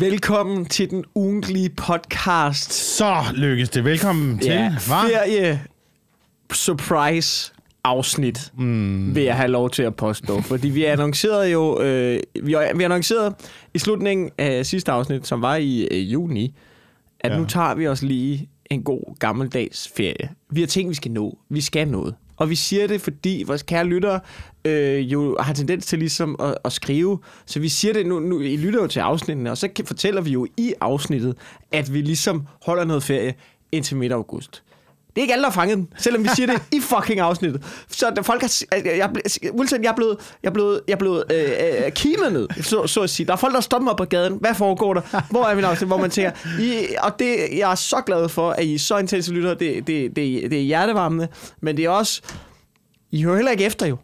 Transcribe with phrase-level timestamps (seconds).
[0.00, 2.72] Velkommen til den ugentlige podcast.
[2.72, 3.84] Så lykkes det.
[3.84, 4.50] Velkommen til.
[4.52, 5.60] Ja, ferie
[6.52, 7.52] surprise
[7.84, 9.14] afsnit, mm.
[9.14, 10.40] vil jeg have lov til at påstå.
[10.50, 13.34] Fordi vi annoncerede jo, øh, vi, vi annoncerede
[13.74, 16.54] i slutningen af sidste afsnit, som var i øh, juni,
[17.20, 17.38] at ja.
[17.38, 20.30] Nu tager vi os lige en god gammeldags ferie.
[20.50, 21.38] Vi har ting, vi skal nå.
[21.48, 22.14] Vi skal noget.
[22.40, 24.20] Og vi siger det, fordi vores kære lyttere
[24.64, 27.18] øh, jo har tendens til ligesom at, at skrive.
[27.46, 30.20] Så vi siger det nu, nu, I lytter jo til afsnittene, og så kan- fortæller
[30.20, 31.36] vi jo i afsnittet,
[31.72, 33.34] at vi ligesom holder noget ferie
[33.72, 34.62] indtil midt august.
[35.14, 37.84] Det er ikke alle, der har fanget den, selvom vi siger det i fucking afsnittet.
[37.88, 38.64] Så der, folk har...
[38.84, 39.10] Jeg,
[39.58, 43.00] Wilson, jeg er blevet, jeg er blevet, jeg er blevet øh, øh, kimet så, så
[43.00, 43.26] at sige.
[43.26, 44.36] Der er folk, der stopper mig på gaden.
[44.40, 45.30] Hvad foregår der?
[45.30, 45.88] Hvor er min afsnit?
[45.88, 46.30] Hvor man tænker...
[46.60, 49.54] I, og det, jeg er så glad for, at I er så intense lyttere.
[49.54, 51.28] Det, det, det, det er hjertevarmende.
[51.62, 52.22] Men det er også...
[53.10, 53.96] I hører heller ikke efter, jo.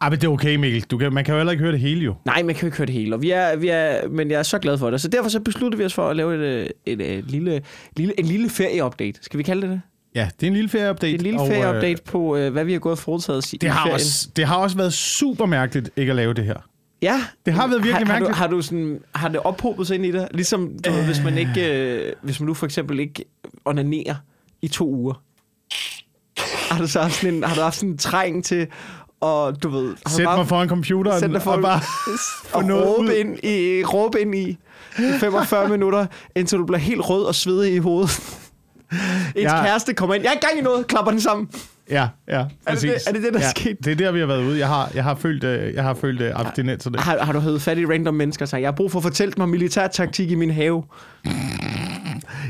[0.00, 0.82] Ej, men det er okay, Mikkel.
[0.82, 2.14] Du kan, man kan jo heller ikke høre det hele, jo.
[2.24, 4.38] Nej, man kan jo ikke høre det hele, og vi er, vi er, men jeg
[4.38, 5.00] er så glad for det.
[5.00, 7.62] Så derfor så besluttede vi os for at lave et, øh, et, et, et lille,
[7.96, 9.18] lille, en lille ferieupdate.
[9.22, 9.80] Skal vi kalde det det?
[10.14, 11.14] Ja, det er en lille ferieupdate.
[11.14, 13.82] En lille og, øh, ferieupdate på, øh, hvad vi har gået og foretaget Det har,
[13.82, 13.94] ferien.
[13.94, 16.56] også, det har også været super mærkeligt ikke at lave det her.
[17.02, 17.24] Ja.
[17.46, 18.38] Det har været virkelig har, har, du, mærkeligt.
[18.38, 20.28] har, du sådan, har det ophobet sig ind i det?
[20.30, 21.04] Ligesom, du, øh.
[21.04, 23.24] hvis man ikke, øh, hvis man nu for eksempel ikke
[23.64, 24.14] onanerer
[24.62, 25.22] i to uger.
[26.72, 28.66] Har du så haft sådan en, har du haft sådan en træng til,
[29.20, 29.94] og du ved...
[30.08, 31.80] Sæt mig foran computeren Sæt dig for og bare...
[32.54, 33.12] og noget råbe ud.
[33.12, 34.48] ind, i, råbe ind i,
[34.98, 38.38] i 45 minutter, indtil du bliver helt rød og svedig i hovedet.
[39.36, 39.62] Ens Ja.
[39.64, 40.24] kæreste kommer ind.
[40.24, 40.86] Jeg er i gang i noget.
[40.86, 41.48] Klapper den sammen.
[41.90, 42.90] Ja, ja, det præcis.
[42.90, 43.76] det- er det det, der er ja, sket?
[43.84, 44.58] Det er der, vi har været ude.
[44.58, 46.98] Jeg har, jeg har følt, øh, jeg har følt øh, abstinenserne.
[46.98, 49.02] Har, har du hævet fat i random mennesker og sagt, jeg har brug for at
[49.02, 50.84] fortælle mig militærtaktik i min have?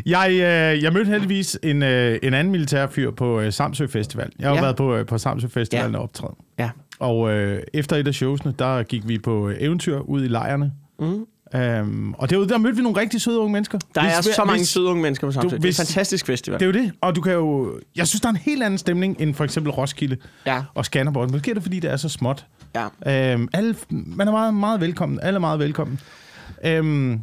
[0.06, 4.30] Jeg, øh, jeg mødte heldigvis en, øh, en anden militærfyr på øh, Samsø Festival.
[4.38, 4.56] Jeg har Ja.
[4.60, 4.62] ja.
[4.64, 5.96] været på, øh, på Samsø Festival Ja.
[5.96, 6.32] og optræde.
[6.58, 6.70] Ja.
[6.98, 10.72] Og øh, efter et af showsene, der gik vi på øh, eventyr ud i lejrene.
[11.00, 11.24] Mm.
[11.54, 13.78] Øhm, og derude, der mødte vi nogle rigtig søde unge mennesker.
[13.94, 15.46] Der Hvis- er så mange hvis- søde unge mennesker på Samsø.
[15.46, 16.60] Det er en hvis- fantastisk festival.
[16.60, 16.92] Det er jo det.
[17.00, 17.78] Og du kan jo...
[17.96, 21.30] Jeg synes, der er en helt anden stemning end for eksempel Roskilde Ja, og Skanderborg.
[21.32, 22.46] Måske er det, fordi det er så småt.
[23.06, 23.32] ja.
[23.32, 25.20] Øhm, alle, man er meget, meget velkommen.
[25.22, 26.00] Alle er meget velkommen.
[26.64, 27.20] Øhm,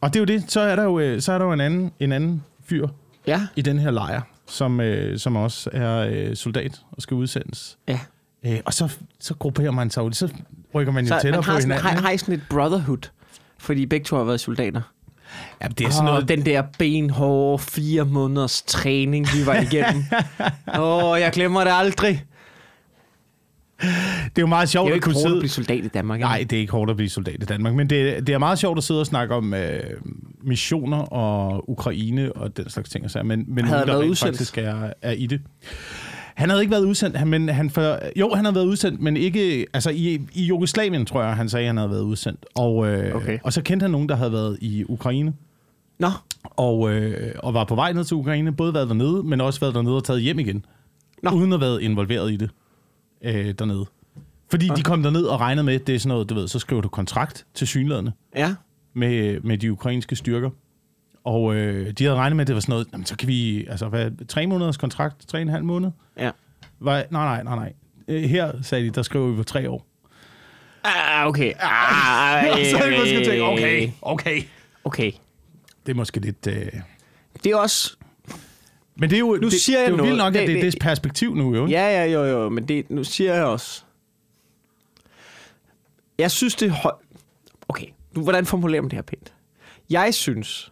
[0.00, 0.44] og det er jo det.
[0.52, 2.88] Så er der jo, øh, så er der jo en, anden, en anden fyr
[3.26, 7.78] Ja, i den her lejr, som, øh, som også er øh, soldat og skal udsendes.
[7.88, 7.98] ja.
[8.46, 8.88] Øh, og så,
[9.20, 10.12] så grupperer man sig ud.
[10.12, 10.28] Så
[10.74, 11.96] rykker man jo Så tættere man på har, sådan, hinanden.
[11.96, 13.08] har, har I sådan et brotherhood,
[13.62, 14.80] fordi begge to har været soldater.
[15.62, 16.28] Ja, det er sådan noget...
[16.28, 20.04] den der benhårde fire måneders træning, vi var igennem.
[20.78, 22.24] Åh, oh, jeg glemmer det aldrig.
[23.82, 23.88] Det
[24.38, 25.40] er jo meget Det sjovt er jo at kunne hårdt at sidde...
[25.40, 26.18] blive soldat i Danmark.
[26.18, 26.26] ikke?
[26.26, 28.58] Nej, det er ikke hårdt at blive soldat i Danmark, men det, det er meget
[28.58, 29.80] sjovt at sidde og snakke om øh,
[30.42, 33.06] missioner og Ukraine og den slags ting.
[33.24, 34.36] Men, men Havde der været rent udsendt?
[34.36, 35.40] faktisk er, er i det.
[36.34, 39.66] Han havde ikke været udsendt, men han for, jo, han havde været udsendt, men ikke,
[39.72, 42.46] altså i, i Jugoslavien, tror jeg, han sagde, han havde været udsendt.
[42.54, 43.38] Og, øh, Okay.
[43.44, 45.34] og så kendte han nogen, der havde været i Ukraine,
[45.98, 46.08] Nå,
[46.44, 49.74] og, øh, og var på vej ned til Ukraine, både været dernede, men også været
[49.74, 50.64] dernede og taget hjem igen,
[51.22, 51.30] Nå.
[51.30, 52.50] Uden at have været involveret i det
[53.22, 53.84] øh, dernede.
[54.50, 56.82] Fordi de kom derned og regnede med, det er sådan noget, du ved, så skriver
[56.82, 58.54] du kontrakt til synlædende ja.
[58.94, 60.50] med, med de ukrainske styrker.
[61.24, 63.66] Og øh, de havde regnet med, at det var sådan noget, jamen, så kan vi,
[63.66, 65.90] altså hvad, tre måneders kontrakt, tre og en halv måned?
[66.18, 66.30] Ja.
[66.80, 67.72] Var, nej, nej, nej, nej.
[68.08, 69.86] Øh, Her, sagde de, der skriver vi på tre år.
[70.84, 71.52] Ah, okay.
[71.60, 74.42] Ah, så havde vi måske tænkt, okay, okay.
[74.84, 75.12] Okay.
[75.86, 76.46] Det er måske lidt...
[76.46, 76.66] Øh...
[77.44, 77.96] Det er også...
[78.96, 80.54] Men det er jo, det, siger jeg det er jo vildt nok, at Det- det,
[80.54, 81.66] det er det- det perspektiv nu, jo.
[81.66, 83.82] Ja, ja, jo, jo, men det, nu siger jeg også...
[86.18, 86.92] Jeg synes, det er høj...
[87.68, 89.32] Okay, nu, hvordan formulerer man det her pænt?
[89.90, 90.71] Jeg synes,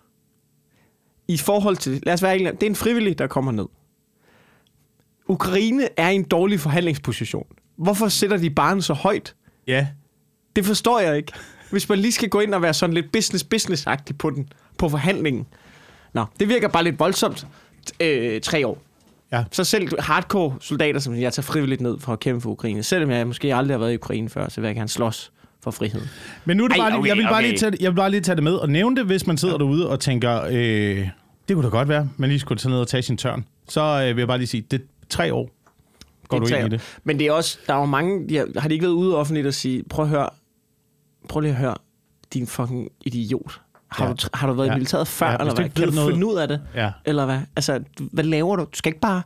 [1.33, 2.01] i forhold til...
[2.07, 3.67] Lad os være det er en frivillig, der kommer ned.
[5.29, 7.47] Ukraine er i en dårlig forhandlingsposition.
[7.77, 9.35] Hvorfor sætter de barnet så højt?
[9.67, 9.87] ja.
[10.57, 11.33] Det forstår jeg ikke.
[11.71, 14.49] Hvis man lige skal gå ind og være sådan lidt business-business-agtig på den,
[14.79, 15.47] på forhandlingen.
[16.13, 17.47] Nå, det virker bare lidt voldsomt.
[18.01, 18.83] Øh, tre år.
[19.33, 19.45] Ja.
[19.53, 23.11] Så selv hardcore soldater, som jeg tager frivilligt ned for at kæmpe for Ukraine, selvom
[23.11, 25.33] jeg måske aldrig har været i Ukraine før, så vil jeg gerne slås
[25.63, 26.09] for friheden.
[26.45, 27.49] Men nu er det Ej, bare, okay, jeg, vil bare okay.
[27.49, 29.39] lige tage, det- jeg vil bare lige tage det med og nævne det, hvis man
[29.39, 31.09] sidder derude og tænker, øh,
[31.51, 33.45] det kunne da godt være, man lige skulle tage ned og tage sin tørn.
[33.69, 35.51] Så øh, vil jeg bare lige sige, det er tre år,
[36.29, 36.99] går Det du ind i det.
[37.05, 39.17] Men det er også, der er jo mange, de har, har de ikke været ude
[39.17, 40.29] offentligt og sige, prøv at høre,
[41.29, 41.75] prøv lige at høre,
[42.35, 43.61] din fucking idiot.
[43.89, 44.13] Har, Ja.
[44.13, 44.73] du, har du været ja.
[44.73, 45.69] i militæret før, Ja, eller hvad?
[45.69, 46.61] Kan du noget- finde ud af det?
[46.75, 46.91] Ja.
[47.05, 47.39] Eller hvad?
[47.57, 47.81] Altså,
[48.13, 48.63] hvad laver du?
[48.63, 49.23] Du skal ikke bare...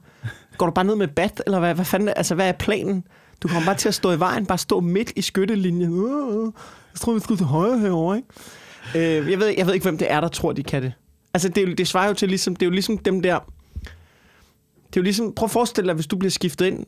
[0.58, 1.74] Går du bare ned med bat, eller hvad?
[1.74, 2.08] Hvad fanden?
[2.16, 3.04] Altså, hvad er planen?
[3.42, 5.92] Du kommer bare til at stå i vejen, bare stå midt i skyttelinjen.
[5.92, 6.52] Uh,
[6.92, 9.18] jeg tror, vi skal til højre herovre, ikke?
[9.20, 10.92] Øh, jeg, ved, jeg ved ikke, hvem det er, der tror, de kan det.
[11.34, 12.56] Altså, det, er jo- det svarer jo til ligesom...
[12.56, 13.38] Det er jo ligesom dem der...
[14.86, 15.32] Det er jo ligesom...
[15.36, 16.86] Prøv at forestille dig, hvis du bliver skiftet ind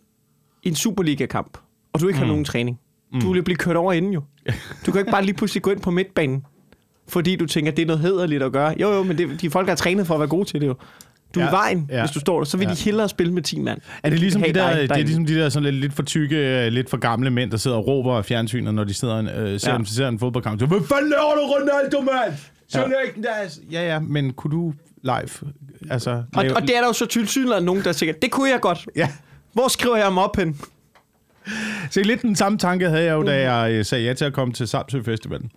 [0.63, 1.59] i en Superliga-kamp,
[1.93, 2.29] og du ikke har Mm.
[2.31, 2.81] nogen træning.
[3.23, 4.23] Du vil blive kørt over inden jo.
[4.87, 6.45] Du kan ikke bare lige pludselig gå ind på midtbanen.
[7.09, 8.75] fordi du tænker, det er noget hederligt at gøre.
[8.81, 10.75] Jo, jo, men det, de folk er trænet for at være gode til det jo.
[11.35, 12.45] Du er i vejen, ja, hvis du står der.
[12.45, 12.75] Så vil ja.
[12.75, 13.81] de hellere spille med 10 mand.
[14.03, 16.03] Er det ligesom, de der, dig, det er ligesom de der sådan lidt, lidt for
[16.03, 19.19] tykke, øh, lidt for gamle mænd, der sidder og råber af fjernsynet, når de sidder
[19.19, 19.79] øh, ser, Ja.
[19.79, 19.85] ja.
[19.85, 20.61] ser en fodboldkamp.
[20.61, 22.35] Så, Hvad fanden laver du, Ronaldo, mand?
[22.69, 22.89] Så Ja.
[22.89, 22.95] ja.
[23.07, 23.61] ikke deres.
[23.73, 24.73] Ja, ja, men kunne du
[25.03, 25.53] live?
[25.91, 28.51] Altså, Og, lave- og det er der jo så tilsyneladende nogen, der tænker, det kunne
[28.51, 28.89] jeg godt.
[28.97, 29.09] Ja.
[29.53, 30.61] Hvor skriver jeg mig op hen?
[31.91, 34.33] Så lidt den samme tanke havde jeg jo, da jeg øh, sagde ja til at
[34.33, 35.51] komme til Samsø Festivalen.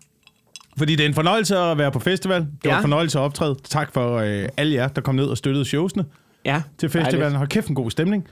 [0.77, 2.39] Fordi det er en fornøjelse at være på festival.
[2.41, 2.77] Det var Ja.
[2.77, 3.55] en fornøjelse at optræde.
[3.69, 6.05] Tak for øh, alle jer, der kom ned og støttede showsene
[6.45, 6.61] Ja.
[6.77, 7.35] til festivalen.
[7.35, 8.27] Hold kæft, en god stemning.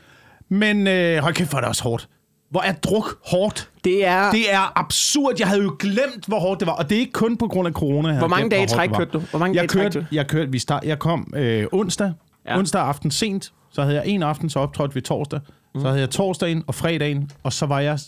[0.49, 2.09] Men øh, hold kæft, er det også hårdt.
[2.49, 3.69] Hvor er druk hårdt.
[3.83, 4.31] Det er...
[4.31, 5.33] Det er absurd.
[5.39, 6.73] Jeg havde jo glemt, hvor hårdt det var.
[6.73, 8.09] Og det er ikke kun på grund af corona.
[8.09, 9.19] jeg Hvor mange glemt, dage træk kørte du?
[9.19, 10.05] Hvor mange jeg dage i træk kørte, du?
[10.15, 12.13] jeg kørte, vi start, jeg kom øh, onsdag.
[12.45, 12.51] Ja.
[12.53, 12.59] Ja.
[12.59, 13.51] Onsdag aften sent.
[13.71, 15.39] Så havde jeg en aften, så optrådte vi torsdag.
[15.75, 15.81] Mm.
[15.81, 17.31] Så havde jeg torsdagen og fredagen.
[17.43, 17.99] Og så var jeg...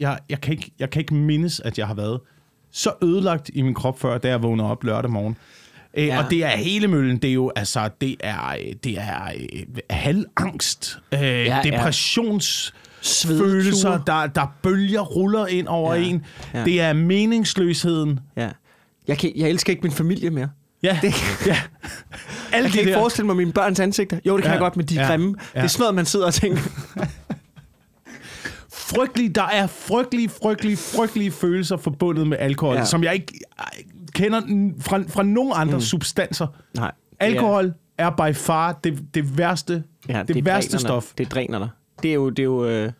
[0.00, 2.20] Jeg, jeg, kan ikke, jeg kan ikke mindes, at jeg har været
[2.72, 5.36] så ødelagt i min krop før, da jeg vågnede op lørdag morgen.
[5.94, 6.24] Øh, Ja.
[6.24, 7.16] Og det er hele møllen.
[7.16, 11.26] Det er jo, altså, det er, øh, det er øh, halvangst, øh, ja.
[11.42, 12.87] ja, depressions Svedeture.
[13.26, 16.02] Følelser, der, der bølger ruller ind over Ja.
[16.02, 16.24] en.
[16.54, 16.64] Ja.
[16.64, 18.20] Det er meningsløsheden.
[18.36, 18.48] Ja.
[19.08, 20.48] Jeg, kan, jeg elsker ikke min familie mere.
[20.82, 21.56] Ja, Det- ja.
[22.52, 24.18] Alt Jeg kan ikke forestille mig mine børns ansigter.
[24.26, 24.52] Jo, det kan Ja.
[24.52, 25.08] jeg godt, men de er Ja.
[25.08, 25.34] grimme.
[25.54, 25.58] Ja.
[25.60, 26.60] Det er sådan noget, man sidder og tænker.
[28.72, 32.84] frygtelige, der er frygtelige, frygtelige, frygtelige følelser forbundet med alkohol, Ja.
[32.84, 33.64] som jeg ikke øh,
[34.12, 34.40] kender
[34.80, 35.80] fra, fra nogen andre mm.
[35.80, 36.46] substanser.
[36.76, 36.92] Nej.
[37.20, 41.12] Alkohol er by far det, det værste, Ja, det, det værste dræner stof.
[41.18, 41.68] Det dræner dig.
[42.02, 42.30] Det er jo...
[42.30, 42.92] Det er jo øh,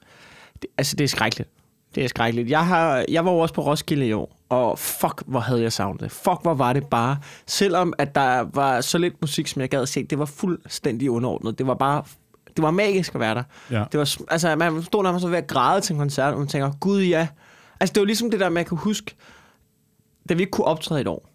[0.63, 1.51] det, altså, det er skrækkeligt.
[1.95, 2.51] Det er skrækkeligt.
[2.51, 5.73] Jeg, har, jeg var jo også på Roskilde i år, og fuck, hvor havde jeg
[5.73, 6.13] savnet det.
[6.13, 7.19] Fuck, hvor var det bare.
[7.47, 11.59] Selvom at der var så lidt musik, som jeg gad se, det var fuldstændig underordnet.
[11.59, 12.03] Det var bare...
[12.57, 13.43] Det var magisk at være der.
[13.71, 13.85] Ja.
[13.93, 16.73] Det var, altså, man stod så ved at græde til en koncert, og man tænker,
[16.81, 17.29] gud ja.
[17.81, 19.15] Altså, det var ligesom det der, man kan huske,
[20.29, 21.29] da vi ikke kunne optræde et år.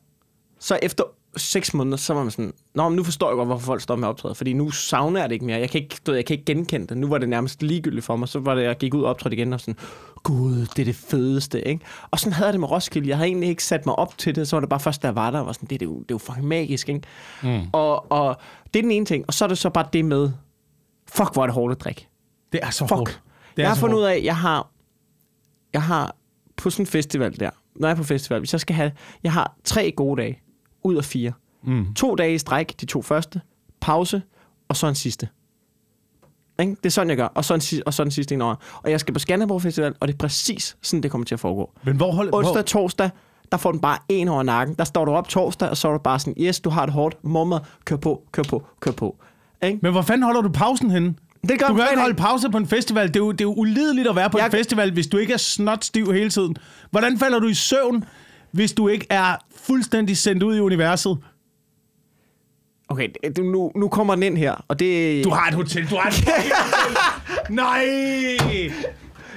[0.59, 1.03] Så efter
[1.37, 3.95] seks måneder, så var man sådan, Nå, men nu forstår jeg godt, hvorfor folk står
[3.95, 5.59] med optræde, fordi nu savner jeg det ikke mere.
[5.59, 6.97] Jeg kan ikke, du jeg kan ikke genkende det.
[6.97, 8.27] Nu var det nærmest ligegyldigt for mig.
[8.27, 9.77] Så var det, jeg gik ud og optrådte igen og sådan,
[10.23, 11.85] gud, det er det fedeste, ikke?
[12.11, 13.09] Og sådan havde jeg det med Roskilde.
[13.09, 15.07] Jeg havde egentlig ikke sat mig op til det, så var det bare først, da
[15.07, 16.89] jeg var der, og var sådan, det, det, er, jo, det er jo fucking magisk,
[16.89, 17.01] ikke?
[17.43, 17.61] Mm.
[17.71, 18.37] Og, og
[18.73, 19.25] det er den ene ting.
[19.27, 20.31] Og så er det så bare det med,
[21.15, 22.07] fuck, hvor er det hårdt at drikke.
[22.51, 22.97] Det er så Fuck.
[22.97, 23.21] hårdt.
[23.51, 24.11] Det jeg er har så fundet ud hårdt.
[24.13, 24.69] af, at jeg har,
[25.73, 26.15] jeg har
[26.57, 28.91] på sådan en festival der, når jeg er på festival, hvis jeg skal have,
[29.23, 30.39] jeg har tre gode dage
[30.83, 31.31] ud af fire.
[31.63, 31.93] Mm.
[31.93, 33.41] To dage i stræk, de to første,
[33.81, 34.21] pause,
[34.69, 35.27] og så en sidste.
[36.59, 36.71] Ikke?
[36.71, 37.25] Det er sådan, jeg gør.
[37.25, 38.55] Og så en, og så en sidste en over.
[38.83, 41.39] Og jeg skal på Skanderborg Festival, og det er præcis sådan, det kommer til at
[41.39, 41.71] foregå.
[41.83, 43.09] Men hvor hold, Onsdag, hvor, torsdag,
[43.51, 44.75] der får den bare en over nakken.
[44.75, 46.93] Der står du op torsdag, og så er du bare sådan, yes, du har det
[46.93, 49.15] hårdt, mommer, kør på, kør på, kør på.
[49.63, 49.79] Ikke?
[49.81, 51.13] men hvor fanden holder du pausen henne?
[51.47, 53.07] Det gør Du kan ikke holde pause på en festival.
[53.07, 55.17] Det er jo, det er jo ulideligt at være på Jeg- en festival, hvis du
[55.17, 56.55] ikke er snot stiv hele tiden.
[56.91, 58.03] Hvordan falder du i søvn,
[58.53, 61.17] hvis du ikke er fuldstændig sendt ud i universet?
[62.89, 65.23] Okay, det- nu, nu kommer den ind her, og det...
[65.25, 65.89] Du har et hotel.
[65.89, 66.51] Du har et hotel.
[67.55, 67.83] Nej!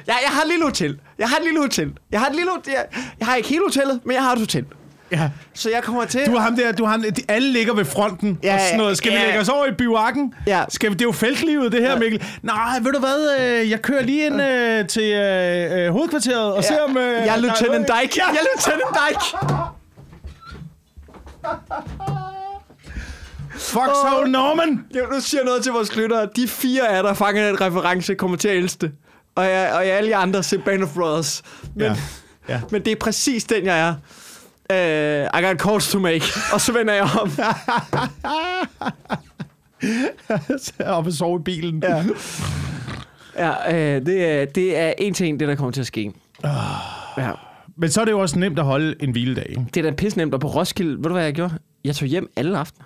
[0.07, 1.01] Ja, jeg har et lille hotel.
[1.19, 1.93] Jeg har et lille hotel.
[2.11, 2.73] Jeg har et lille hotel.
[2.73, 2.87] Jeg,
[3.19, 4.65] jeg har ikke hele hotellet, men jeg har et hotel.
[5.13, 5.31] Ja.
[5.55, 6.27] Så jeg kommer til...
[6.27, 8.79] Du har ham der, du har ham, de, alle ligger ved fronten Ja, og sådan
[8.79, 8.97] noget.
[8.97, 9.25] Skal vi ja.
[9.25, 10.35] lægge os over i bivakken?
[10.47, 10.65] Ja.
[10.69, 11.99] Skal vi, det er jo feltlivet, det her, Ja.
[11.99, 12.25] Mikkel.
[12.43, 16.65] Nej, ved du hvad, øh, jeg kører lige ind øh, til øh, øh, hovedkvarteret og
[16.65, 16.97] ser om...
[16.97, 18.15] Øh, jeg er Lieutenant Dyke.
[18.17, 19.21] Jeg er Lieutenant Dyke.
[23.51, 24.85] Fuck så Norman!
[24.95, 26.29] Jeg nu siger noget til vores lyttere.
[26.37, 28.93] De fire af der fanger den reference kommer til at elske det.
[29.35, 31.43] Og, jeg, og jeg, alle de andre ser Band of Brothers.
[31.75, 31.97] Men, Ja.
[32.49, 32.61] Ja.
[32.71, 33.95] men det er præcis den, jeg er.
[34.71, 36.23] Uh, I got calls to make.
[36.55, 37.31] Og så vender jeg om.
[40.87, 41.83] Op og sove i bilen.
[41.83, 42.05] Ja.
[43.39, 46.13] Ja, øh, det, er, det er en ting, det der kommer til at ske.
[47.19, 47.31] Ja.
[47.77, 49.67] Men så er det jo også nemt at holde en hviledag.
[49.75, 51.55] Det er da pisse nemt, og på Roskilde, ved du hvad jeg gjorde?
[51.85, 52.85] Jeg tog hjem alle aftener.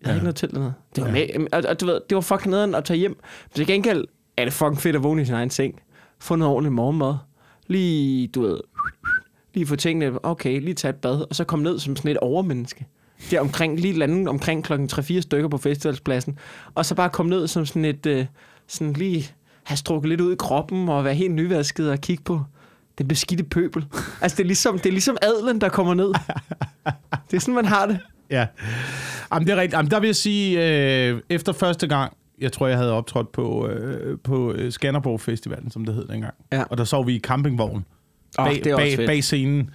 [0.00, 0.16] Jeg havde Ja.
[0.18, 0.72] ikke noget til dernede.
[0.96, 1.38] Det var, ja.
[1.38, 3.10] med, og, og, du ved, det var fucking nederen at tage hjem.
[3.10, 4.04] Men til gengæld
[4.36, 5.74] er det fucking fedt at vågne i sin egen seng.
[6.20, 7.14] Få noget ordentligt morgenmad.
[7.66, 8.58] Lige, du ved,
[9.54, 12.16] lige få tingene, okay, lige tage et bad, og så komme ned som sådan et
[12.16, 12.86] overmenneske.
[13.30, 16.38] Der omkring, lige lande omkring klokken 3-4 stykker på festivalspladsen.
[16.74, 18.26] Og så bare komme ned som sådan et, øh,
[18.66, 19.30] sådan lige
[19.64, 22.42] have strukket lidt ud i kroppen, og være helt nyvasket og kigge på
[22.98, 23.84] den beskidte pøbel.
[24.20, 26.12] Altså, det er ligesom, det er ligesom adlen, der kommer ned.
[27.30, 27.98] Det er sådan, man har det.
[28.30, 28.46] Ja.
[29.32, 29.76] Jamen, det er rigtigt.
[29.76, 30.58] Jamen, der vil jeg sige,
[31.08, 35.70] øh, efter første gang, jeg tror, jeg havde optrådt på, øh, på øh, Skanderborg Festivalen,
[35.70, 36.34] som det hed dengang.
[36.52, 36.62] Ja.
[36.62, 37.84] Og der sov vi i campingvogn
[38.36, 39.70] Bag, det er bag, bag scenen.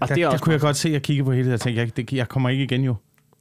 [0.00, 1.44] Og der, det er der også kunne jeg godt se, at jeg kiggede på hele
[1.46, 2.94] det, og tænkte, jeg, det, jeg kommer ikke igen jo.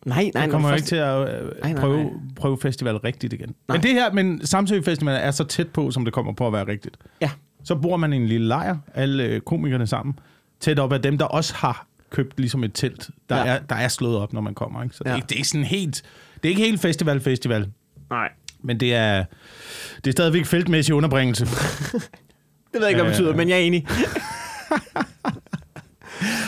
[0.06, 2.12] Nej, nej, Jeg kommer nej, ikke til at øh, nej, prøve, nej.
[2.36, 3.56] prøve festival rigtigt igen.
[3.68, 3.78] Nej.
[3.78, 6.54] Men det her, men Samsø Festival er så tæt på, som det kommer på at
[6.54, 6.98] være rigtigt.
[7.22, 7.30] Ja.
[7.64, 10.20] Så bor man i en lille lejr, alle øh, komikerne sammen,
[10.60, 13.46] tæt op af dem, der også har købt ligesom et telt, der, Ja.
[13.46, 14.84] er, der er slået op, når man kommer.
[14.84, 14.96] Ikke?
[14.96, 15.12] Så ja.
[15.14, 16.04] Det, er- det er ikke sådan helt...
[16.36, 17.68] Det er ikke helt festival-festival,
[18.10, 18.30] Nej.
[18.62, 19.26] men det er,
[19.98, 21.46] det er stadigvæk feltmæssig underbringelse.
[22.74, 23.26] Det ved jeg ikke, hvad det Øh.
[23.26, 23.88] betyder, men jeg er enig.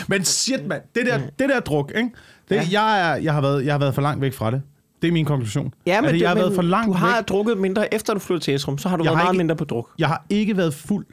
[0.08, 0.82] Men shit, mand.
[0.94, 2.10] Det der, det der druk, ikke?
[2.48, 2.66] Det, Ja.
[2.70, 4.62] jeg, er, jeg, har været, jeg har været for langt væk fra det.
[5.02, 5.74] Det er min konklusion.
[5.86, 7.28] Ja, men, altså, det, jeg har men været for langt du har væk.
[7.28, 9.38] drukket mindre, efter du flyttede til Esrum, så har du Jeg været har meget ikke-
[9.38, 9.90] mindre på druk.
[9.98, 11.06] Jeg har ikke været fuld.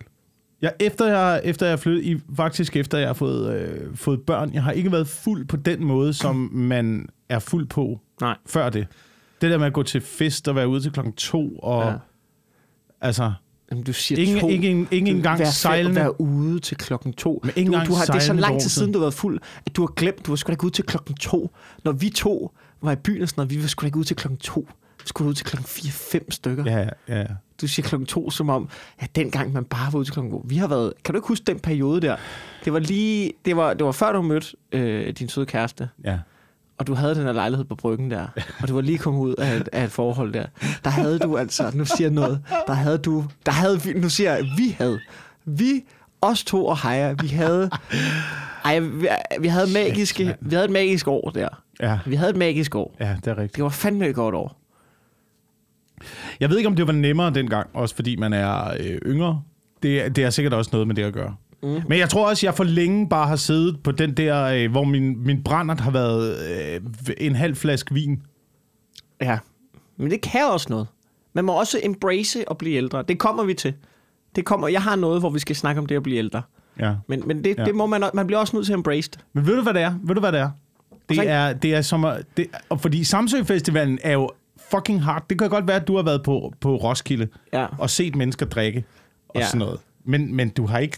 [0.61, 4.53] Jeg, efter, jeg, efter jeg flyttet, i, faktisk efter jeg har fået, øh, fået børn,
[4.53, 8.37] jeg har ikke været fuld på den måde, som man er fuld på Nej.
[8.45, 8.87] før det.
[9.41, 11.93] Det der med at gå til fest og være ude til klokken to, og ja.
[13.01, 13.33] altså,
[13.75, 14.49] Jamen, du siger ikke, to.
[14.49, 15.95] ikke, ikke engang sejlende.
[15.95, 17.41] Være ude til klokken to.
[17.43, 19.39] Men ikke du, du har, det er så lang tid siden, du har været fuld,
[19.65, 21.51] at du har glemt, du var sgu da ikke ude til klokken to.
[21.83, 22.51] Når vi to
[22.81, 24.67] var i byen og sådan noget, vi var sgu da ikke ude til klokken to.
[25.03, 26.63] Vi skulle ud til klokken 4-5 stykker.
[26.65, 26.77] Ja.
[26.79, 27.25] Ja, ja, ja.
[27.61, 28.69] Du siger klokken to, som om,
[29.01, 30.45] ja, dengang man bare var ude til klokken to.
[30.47, 32.15] Vi har været, kan du ikke huske den periode der?
[32.65, 36.19] Det var lige, det var, det var før du mødte øh, din søde kæreste, ja.
[36.77, 38.27] Og du havde den her lejlighed på bryggen der,
[38.61, 40.45] og du var lige kommet ud af et, af et forhold der.
[40.83, 44.09] Der havde du altså, nu siger jeg noget, der havde du, der havde vi, nu
[44.09, 44.99] siger jeg, vi havde,
[45.45, 45.83] vi,
[46.21, 47.69] os to og Heja, vi havde,
[48.65, 49.07] ej, vi,
[49.39, 50.37] vi havde magiske, mand.
[50.41, 51.47] vi havde et magisk år der.
[51.81, 52.95] Ja, Vi havde et magisk år.
[52.99, 53.55] ja, det er rigtigt.
[53.55, 54.61] Det var fandme et godt år.
[56.39, 59.41] Jeg ved ikke, om det var nemmere dengang, også fordi man er øh, yngre.
[59.83, 61.35] Det, det er sikkert også noget med det at gøre.
[61.65, 61.81] Mm.
[61.89, 64.83] Men jeg tror også, jeg for længe bare har siddet på den der, øh, hvor
[64.83, 66.81] min, min brændert har været øh,
[67.17, 68.21] en halv flaske vin.
[69.21, 69.37] Ja,
[69.97, 70.87] men det kan også noget.
[71.33, 73.03] Man må også embrace at blive ældre.
[73.03, 73.73] Det kommer vi til.
[74.35, 76.41] Det kommer, jeg har noget, hvor vi skal snakke om det at blive ældre.
[76.79, 76.95] Ja.
[77.07, 77.65] Men, men det, ja.
[77.65, 79.19] Det må man, man bliver også nødt til at embrace det.
[79.33, 79.93] Men ved du, hvad det er?
[80.03, 80.49] Ved du, hvad det er?
[81.09, 84.29] Det er, det er som at, det, og fordi Samsø Festivalen er jo
[84.71, 85.25] fucking hard.
[85.29, 87.65] Det kan godt være, at du har været på, på Roskilde Ja.
[87.79, 88.83] og set mennesker drikke
[89.29, 89.45] og Ja.
[89.45, 89.79] sådan noget.
[90.05, 90.97] Men, men du har ikke,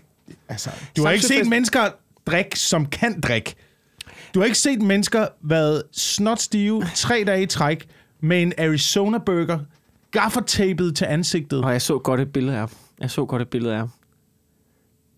[0.49, 1.79] altså, du har ikke set Fest- mennesker
[2.25, 3.55] drikke, som kan drikke.
[4.33, 7.85] Du har ikke set mennesker været snotstive tre dage i træk
[8.21, 9.59] med en Arizona burger
[10.11, 12.69] gaffertapet til ansigtet Og jeg så godt et billede af ham.
[12.99, 13.89] Jeg så godt et billede af ham.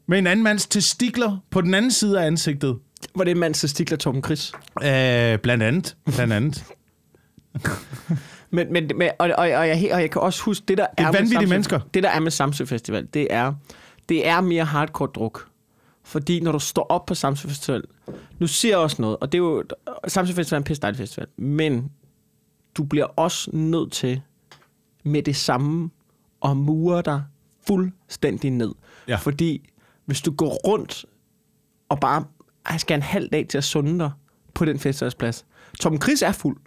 [0.08, 2.78] med en anden mands testikler på den anden side af ansigtet.
[3.16, 4.52] Var det en mand, stikler Torben Chris?
[4.84, 5.96] Øh, blandt andet.
[6.16, 6.64] Blandt andet.
[8.52, 10.94] Men, men, men og, og, og, jeg, og jeg kan også huske, det der Det
[10.98, 11.80] er med vanvittige Samsø- mennesker.
[11.94, 13.54] Det der er med Samsø Festival, det er,
[14.10, 15.48] det er mere hardcore druk.
[16.04, 17.84] Fordi når du står op på Samsø Festival,
[18.40, 19.64] nu siger jeg også noget, og det er jo,
[20.08, 21.92] Samsø Festival er en pisse festival, men
[22.78, 24.22] du bliver også nødt til
[25.04, 25.90] med det samme
[26.46, 27.24] at mure dig
[27.68, 28.72] fuldstændig ned.
[29.08, 29.16] Ja.
[29.16, 29.70] Fordi
[30.06, 31.06] hvis du går rundt
[31.90, 32.26] og bare
[32.72, 34.12] jeg skal en halv dag til at sunde dig
[34.54, 35.46] på den festivalsplads.
[35.80, 36.58] Tom Chris er fuld.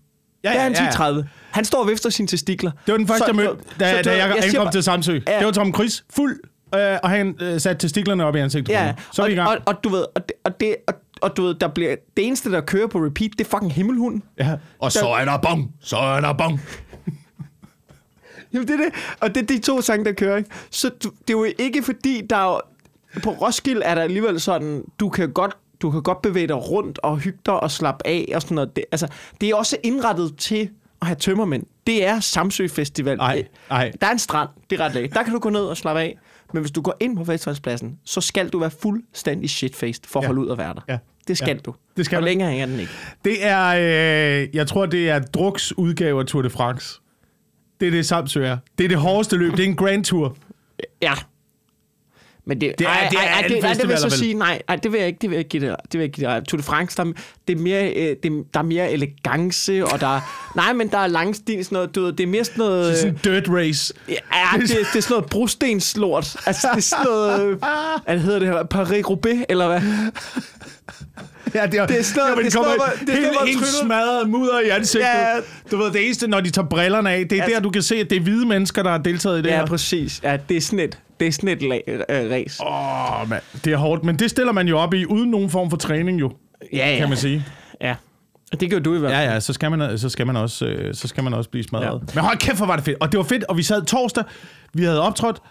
[0.44, 1.20] Ja, Ja, det er han ja, ja.
[1.20, 1.24] 10.30.
[1.50, 2.70] Han står og vifter sine testikler.
[2.86, 4.82] Det var den første, Så- jeg mødte, da, så- da jeg, siger ankom bare- til
[4.82, 5.20] Samsø.
[5.28, 5.38] Ja.
[5.38, 6.40] Det var Tom Chris, fuld,
[6.74, 8.94] øh, og han øh, satte testiklerne op i ansigtet Ja.
[9.12, 9.58] Så er vi i og, gang.
[9.58, 12.26] og, og, du ved, og, det, og, det, og, og du ved, der bliver, det
[12.26, 14.22] eneste, der kører på repeat, det er fucking himmelhunden.
[14.38, 14.56] ja.
[14.78, 16.60] Og så er der bong, så er der bong.
[18.52, 18.94] Jamen, det er det.
[19.20, 20.50] Og det er de to sange, der kører, ikke?
[20.70, 22.60] Så du, det er jo ikke fordi, der er jo,
[23.22, 26.98] på Roskilde er der alligevel sådan, du kan godt du kan godt bevæge dig rundt
[27.02, 28.76] og hygge dig og slappe af og sådan noget.
[28.76, 29.08] Det, altså,
[29.40, 31.62] det er også indrettet til at have tømmermænd.
[31.86, 33.18] Det er Samsø Festival.
[33.18, 33.92] Ej, ej.
[34.00, 35.14] Der er en strand, det er ret lækkert.
[35.14, 36.18] Der kan du gå ned og slappe af.
[36.52, 40.24] Men hvis du går ind på festivalspladsen, så skal du være fuldstændig shitfaced for at
[40.24, 40.26] Ja.
[40.26, 40.80] holde ud og være der.
[40.88, 40.98] Ja.
[41.28, 41.60] Det skal Ja.
[41.66, 41.74] du.
[41.96, 42.92] Det skal og længere er den ikke.
[43.24, 43.66] Det er,
[44.42, 47.00] øh, jeg tror, det er Druks udgave af Tour de France.
[47.80, 48.56] Det er det Samsø er.
[48.78, 49.52] Det er det hårdeste løb.
[49.52, 50.36] Det er en Grand Tour.
[51.02, 51.12] Ja.
[52.46, 54.10] Men det, Det er- ej, det er ej, ej, det, ej, det vil jeg så
[54.10, 56.04] sige, nej, ej, det vil jeg ikke, det vil jeg give det, det vil jeg
[56.04, 56.44] ikke give det.
[56.48, 57.04] Tour de France, der,
[57.48, 60.98] det er mere, øh, det, der er mere elegance, og der er, nej, men der
[60.98, 63.34] er langstil, sådan noget, du ved, det er mere sådan noget, Det er øh, sådan
[63.34, 63.94] en dirt race.
[64.08, 64.14] ja,
[64.60, 67.58] det, det er sådan noget brostenslort, altså det er sådan noget, øh,
[68.06, 69.80] hvad hedder det her, Paris-Roubaix, eller hvad?
[71.54, 73.32] Ja, det er, Det er sådan noget- Ja, det er sådan noget, det er helt,
[73.32, 75.06] noget, helt smadret mudder i ansigtet.
[75.08, 75.26] Ja.
[75.70, 77.82] Du ved, det eneste, når de tager brillerne af, det er Altså- der, du kan
[77.82, 79.66] se, at det er hvide mennesker, der har deltaget i det Ja, her.
[79.66, 80.20] præcis.
[80.22, 82.62] Ja, det er sådan et, det er sådan et la- øh, race.
[82.66, 83.42] Åh, oh, mand.
[83.64, 86.20] Det er hårdt, men det stiller man jo op i, uden nogen form for træning
[86.20, 86.32] jo,
[86.72, 86.98] Ja, ja.
[86.98, 87.44] kan man sige.
[87.80, 87.94] Ja.
[88.60, 89.24] Det gør du i hvert fald.
[89.24, 91.64] Ja, ja, så skal man, så skal man, også, øh, så skal man også blive
[91.64, 92.00] smadret.
[92.08, 92.14] Ja.
[92.14, 92.96] Men hold kæft, hvor var det fedt.
[93.00, 94.24] Og det var fedt, og vi sad torsdag,
[94.74, 95.42] vi havde optrådt,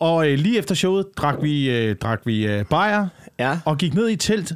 [0.00, 3.06] og øh, lige efter showet drak vi, øh, drak vi øh, bajer,
[3.38, 3.58] Ja.
[3.64, 4.52] og gik ned i et telt.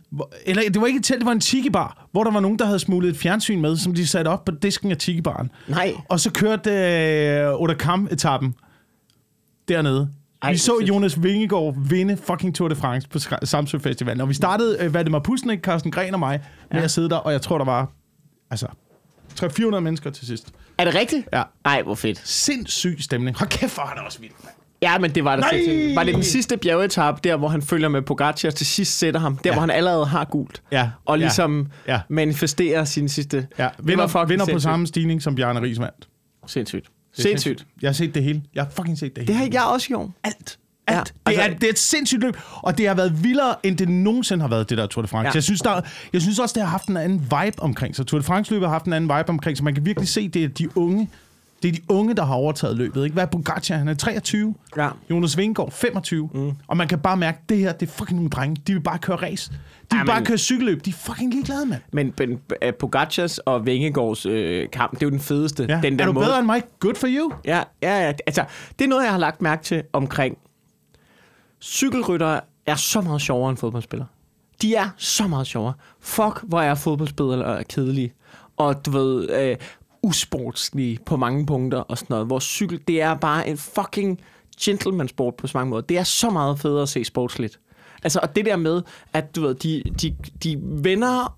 [0.47, 2.65] Eller det var ikke et telt, det var en tiki-bar, hvor der var nogen, der
[2.65, 5.51] havde smuglet et fjernsyn med, som de satte op på disken af tiki-baren.
[5.69, 5.93] Nej.
[6.09, 8.55] Og så kørte øh, Otakam-etappen
[9.69, 10.09] dernede.
[10.43, 10.85] Ej, vi så.
[10.89, 14.21] Jonas Vingegaard vinde fucking Tour de France på Samsø Festivalen.
[14.21, 16.41] Og vi startede, øh, Valdemar Pusnik, Carsten Gren og mig,
[16.71, 16.85] med Ja.
[16.85, 17.91] at sidde der, og jeg tror, der var
[18.51, 18.67] altså
[19.41, 20.53] 300-400 mennesker til sidst.
[20.79, 21.29] Er det rigtigt?
[21.33, 21.43] Ja.
[21.65, 22.21] Ej, hvor fedt.
[22.29, 23.39] Sindssyg stemning.
[23.39, 24.55] Hold kæft, hvor er det også vildt, mand.
[24.83, 25.51] Ja, men det var Nej!
[25.51, 25.97] sindssygt.
[25.97, 29.37] Var det den sidste bjergetap, der hvor han følger med Pogacar til sidst sætter ham?
[29.37, 29.53] Der, Ja.
[29.55, 30.63] hvor han allerede har gult.
[30.73, 32.01] Ja, Og ligesom ja.
[32.09, 33.47] manifesterer sin sidste...
[33.59, 36.09] Ja, Det vinder, vinder på samme stigning, som Bjarne Ries vandt.
[36.47, 36.87] Sindssygt.
[37.17, 37.67] Det Sindssygt.
[37.83, 38.43] Jeg har set det hele.
[38.55, 39.27] Jeg har fucking set det hele.
[39.27, 40.11] Det har jeg også gjort.
[40.25, 40.59] alt.
[40.87, 41.15] Alt.
[41.27, 43.77] Ja, det, altså- er, det er et sindssygt løb, og det har været vildere, end
[43.77, 45.27] det nogensinde har været, det der Tour de France.
[45.27, 45.35] Ja.
[45.35, 45.81] Jeg, synes, der,
[46.13, 48.07] jeg synes også, det har haft en anden vibe omkring sig.
[48.07, 49.65] Tour de France-løbet har haft en anden vibe omkring sig.
[49.65, 51.11] Man kan virkelig se, det er de unge,
[51.63, 53.05] det er de unge, der har overtaget løbet.
[53.05, 53.15] Ikke?
[53.15, 53.77] Hvad er Pogacar?
[53.77, 54.55] Han er 23.
[54.77, 54.89] Ja.
[55.11, 56.31] Jonas Vingegaard, 25.
[56.35, 56.53] Mm.
[56.67, 58.63] Og man kan bare mærke, det her, det er fucking nogle drenge.
[58.67, 59.51] De vil bare køre race.
[59.51, 59.57] De
[59.91, 60.85] vil Jamen- bare køre cykelløb.
[60.85, 61.83] De er fucking ligeglade, mand.
[61.93, 62.33] Men, men
[62.83, 65.67] uh, og Vingegaards øh, kamp, det er jo den fedeste.
[65.69, 65.81] Ja.
[65.83, 66.27] Den er du måde.
[66.27, 66.63] bedre end mig?
[66.81, 67.33] Good for you.
[67.45, 68.13] Ja, ja, ja.
[68.27, 68.45] Altså,
[68.79, 70.39] det er noget, jeg har lagt mærke til omkring.
[71.61, 74.09] Cykelryttere er så meget sjovere end fodboldspillere.
[74.63, 75.73] De er så meget sjovere.
[76.01, 78.13] Fuck, hvor er fodboldspillere kedelige.
[78.57, 79.57] Og du ved, øh,
[80.09, 82.27] usportslige på mange punkter og sådan noget.
[82.27, 84.21] Hvor cykel, det er bare en fucking
[84.61, 85.83] gentleman sport på så mange måder.
[85.83, 87.61] Det er så meget federe at se sportsligt.
[88.03, 91.37] Altså, og det der med, at du ved, de, de, de venner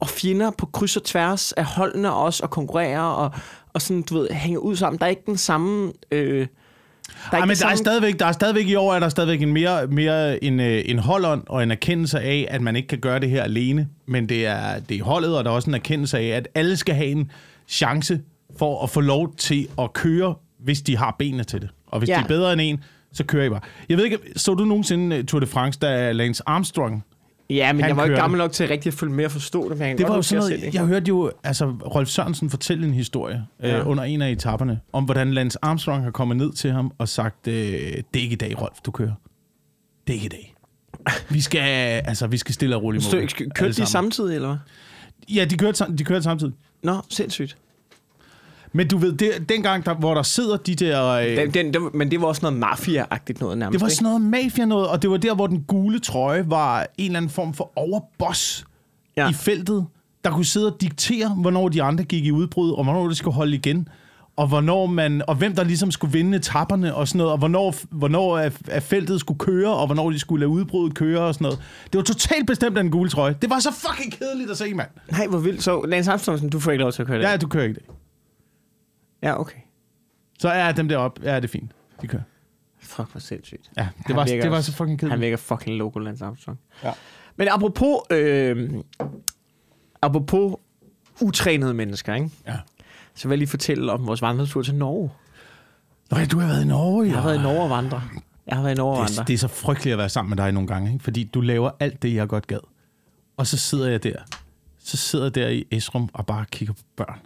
[0.00, 3.30] og fjender på kryds og tværs af holdene også, og konkurrerer, og,
[3.72, 4.98] og sådan, du ved, hænger ud sammen.
[4.98, 5.92] Der er ikke den samme...
[6.10, 6.46] Øh,
[7.30, 9.42] der er Ej, men der er, stadigvæk, der er stadigvæk i år, er der stadigvæk
[9.42, 12.98] en mere, mere en, øh, en holdånd og en erkendelse af, at man ikke kan
[12.98, 13.88] gøre det her alene.
[14.06, 16.76] Men det er, det er holdet, og der er også en erkendelse af, at alle
[16.76, 17.30] skal have en
[17.68, 18.20] chance
[18.58, 21.68] for at få lov til at køre, hvis de har benene til det.
[21.86, 22.16] Og hvis Ja.
[22.18, 23.60] de er bedre end en, så kører I bare.
[23.88, 27.04] Jeg ved ikke, så du nogensinde øh, Tour de France, da Lance Armstrong
[27.50, 29.30] Ja, men han jeg var jo ikke gammel nok til rigtig at følge med og
[29.30, 29.78] forstå det.
[29.78, 33.44] Men Det var jo sådan noget, jeg hørte jo altså, Rolf Sørensen fortælle en historie
[33.62, 33.78] Ja.
[33.80, 37.08] øh, under en af etaperne, om hvordan Lance Armstrong har kommet ned til ham og
[37.08, 39.12] sagt, øh, det er ikke i dag, Rolf, du kører.
[40.06, 40.54] Det er ikke i dag.
[41.28, 41.60] Vi skal,
[42.04, 43.28] altså, vi skal stille og roligt Så, mål.
[43.54, 44.58] kørte de samtidig, eller hvad?
[45.34, 46.52] Ja, de kørte, de kørte samtidig.
[46.84, 47.56] Nå, sindssygt.
[48.72, 51.06] Men du ved, det, dengang, der, hvor der sidder de der...
[51.06, 53.72] Øh, Den, den, den, men det var også noget mafia-agtigt noget nærmest.
[53.72, 56.80] det var sådan noget mafia noget, og det var der, hvor den gule trøje var
[56.98, 58.64] en eller anden form for overboss
[59.16, 59.30] Ja.
[59.30, 59.86] i feltet,
[60.24, 63.34] der kunne sidde og diktere, hvornår de andre gik i udbrud, og hvornår det skulle
[63.34, 63.88] holde igen,
[64.36, 67.74] og hvornår man, og hvem der ligesom skulle vinde etapperne og sådan noget, og hvornår,
[67.90, 71.44] hvornår at, at feltet skulle køre, og hvornår de skulle lade udbruddet køre og sådan
[71.44, 71.58] noget.
[71.92, 73.36] Det var totalt bestemt af den gule trøje.
[73.42, 74.88] Det var så fucking kedeligt at se, mand.
[75.10, 75.62] Nej, hvor vildt.
[75.62, 77.24] Så Lance Armstrong, du får ikke lov til at køre det.
[77.24, 77.82] Ja, du kører ikke det.
[79.22, 79.58] ja okay.
[80.38, 81.70] Så er dem deroppe, ja, det er fint.
[82.02, 82.22] De kører.
[82.80, 83.70] Fuck, hvor sindssygt.
[83.76, 85.20] Ja, det Han var, det var også- så fucking Han kedeligt.
[85.20, 86.58] virker fucking loco, Lance Armstrong.
[86.84, 86.90] Ja.
[87.36, 88.70] Men apropos, øh,
[90.02, 90.54] apropos
[91.20, 92.30] utrænede mennesker, ikke?
[92.46, 92.56] Ja.
[93.14, 95.10] Så vil jeg lige fortælle om vores vandretur til Norge.
[96.10, 97.10] Nå ja, du har været i Norge, ja.
[97.12, 98.02] Jeg har været i Norge og vandre.
[98.46, 99.28] Jeg har været i Norge og det, er, vandre.
[99.28, 101.04] det er så frygteligt at være sammen med dig nogle gange, ikke?
[101.04, 102.58] fordi du laver alt det, jeg godt gad.
[103.36, 104.16] Og så sidder jeg der.
[104.78, 107.18] Så sidder jeg der i Esrum og bare kigger på børn.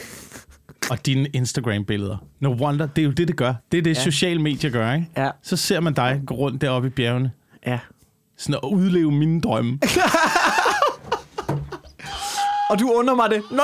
[0.90, 2.16] og dine Instagram-billeder.
[2.40, 3.54] No wonder, det er jo det, det gør.
[3.72, 4.02] Det er det, ja.
[4.02, 5.06] sociale medier gør, ikke?
[5.16, 5.30] Ja.
[5.42, 7.30] Så ser man dig gå rundt deroppe i bjergene.
[7.66, 7.78] Ja.
[8.36, 9.78] Sådan at udleve mine drømme.
[12.70, 13.60] Og du under mig det 0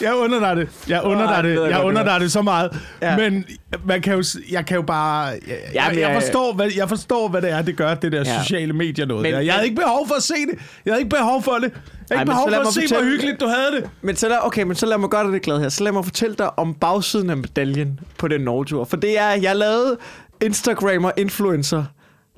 [0.00, 0.68] Jeg under dig det.
[0.88, 2.76] Jeg under dig det jeg under det dig det så meget.
[3.02, 3.16] Ja.
[3.16, 3.44] Men
[3.84, 5.24] man kan jo, jeg kan jo bare...
[5.26, 5.38] Jeg,
[5.74, 8.42] Ja, jeg, jeg, forstår, hvad, jeg forstår, hvad det er, det gør, det der Ja.
[8.42, 9.22] sociale medier noget.
[9.22, 10.58] Men- Men, jeg havde ikke behov for at se det.
[10.84, 11.62] Jeg havde ikke behov for det.
[11.62, 13.90] Jeg havde ikke behov for at se, hvor fortælle- hyggeligt du havde det.
[14.02, 15.68] Men så lad, okay, men så lad mig gøre dig det glad her.
[15.68, 18.84] Så lad mig fortælle dig om bagsiden af medaljen på den Norge-tur.
[18.84, 19.96] For det er, jeg lavede
[20.42, 21.84] Instagrammer influencer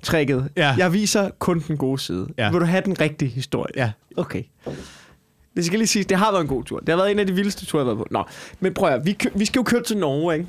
[0.02, 0.48] tricket.
[0.56, 0.74] Ja.
[0.78, 2.26] Jeg viser kun den gode side.
[2.38, 2.50] Ja.
[2.50, 3.72] Vil du have den rigtige historie?
[3.76, 3.90] Ja.
[4.16, 4.42] Okay.
[5.58, 6.78] Det skal lige sige, det har været en god tur.
[6.78, 8.06] Det har været en af de vildeste ture, jeg har været på.
[8.10, 8.24] Nå,
[8.60, 10.46] men prøv at vi, kø- vi skal jo køre til Norge, ikke?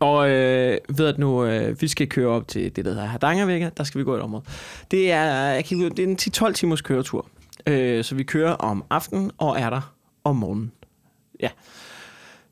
[0.00, 3.70] Og øh, ved at nu, øh, vi skal køre op til det, der hedder Hardangervika.
[3.76, 4.44] Der skal vi gå et område.
[4.90, 6.04] Det er, jeg kan, det er
[6.42, 7.26] en 10-12 timers køretur.
[7.66, 10.72] Øh, så vi kører om aftenen og er der om morgenen.
[11.40, 11.48] Ja.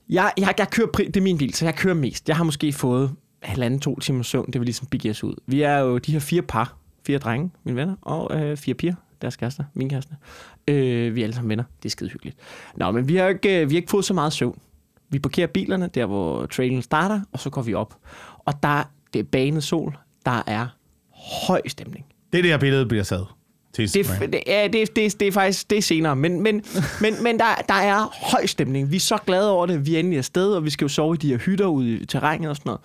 [0.09, 2.29] Jeg, jeg, jeg kører, pri- det er min bil, så jeg kører mest.
[2.29, 3.11] Jeg har måske fået
[3.43, 4.47] halvanden, to timer søvn.
[4.47, 5.35] Det vil ligesom begive os ud.
[5.47, 8.95] Vi er jo de her fire par, fire drenge, mine venner, og øh, fire piger,
[9.23, 10.15] deres kærester, mine kærester.
[10.69, 11.65] Øh, vi er alle sammen venner.
[11.83, 12.37] Det er skide hyggeligt.
[12.77, 14.59] Nå, men vi har, ikke, øh, vi har ikke fået så meget søvn.
[15.11, 17.95] Vi parkerer bilerne der, hvor trailen starter, og så går vi op.
[18.39, 19.97] Og der det er banet sol.
[20.25, 20.67] Der er
[21.47, 22.07] høj stemning.
[22.33, 23.25] Det der billede bliver sad
[23.77, 26.55] Det, er- det, ja, det, det, det er faktisk det er senere, men, men,
[27.03, 28.91] men, men der, der er høj stemning.
[28.91, 29.87] Vi er så glade over det.
[29.87, 32.05] Vi er endelig afsted, og vi skal jo sove i de her hytter ude i
[32.05, 32.81] terrænet og sådan noget.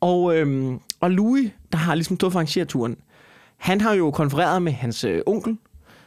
[0.00, 2.96] Og, øhm, og Louis, der har ligesom stået for at arrangere turen,
[3.56, 5.56] han har jo konfereret med hans øh, onkel,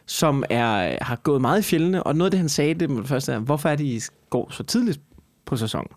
[0.06, 2.96] som er, har gået meget i fjellene, og noget af det, han sagde, det var
[3.00, 5.02] det første er, hvorfor er det, I går så tidligt
[5.46, 5.88] på sæsonen?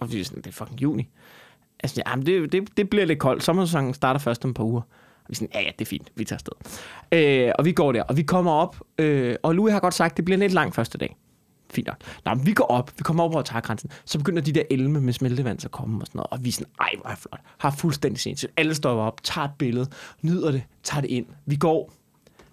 [0.00, 1.08] Og vi er sådan, det er fucking juni.
[1.82, 3.42] Altså, jamen, det, det, det bliver lidt koldt.
[3.42, 4.80] Sommersæsonen starter først om et par uger.
[4.80, 6.52] Og vi er sådan, ja, ja, det er fint, vi tager afsted.
[7.12, 10.16] Øh, og vi går der, og vi kommer op, øh, og Louis har godt sagt,
[10.16, 11.16] det bliver en lidt lang første dag.
[11.70, 11.96] fint nok.
[12.24, 15.00] Nå, men vi går op, vi kommer op over taggrænsen, så begynder de der elme
[15.00, 17.40] med smeltevand at komme og sådan noget, og vi er sådan, ej, hvor er flot,
[17.58, 18.52] har fuldstændig sindssygt.
[18.56, 19.86] Alle står op, tager et billede,
[20.22, 21.26] nyder det, tager det ind.
[21.46, 21.92] Vi går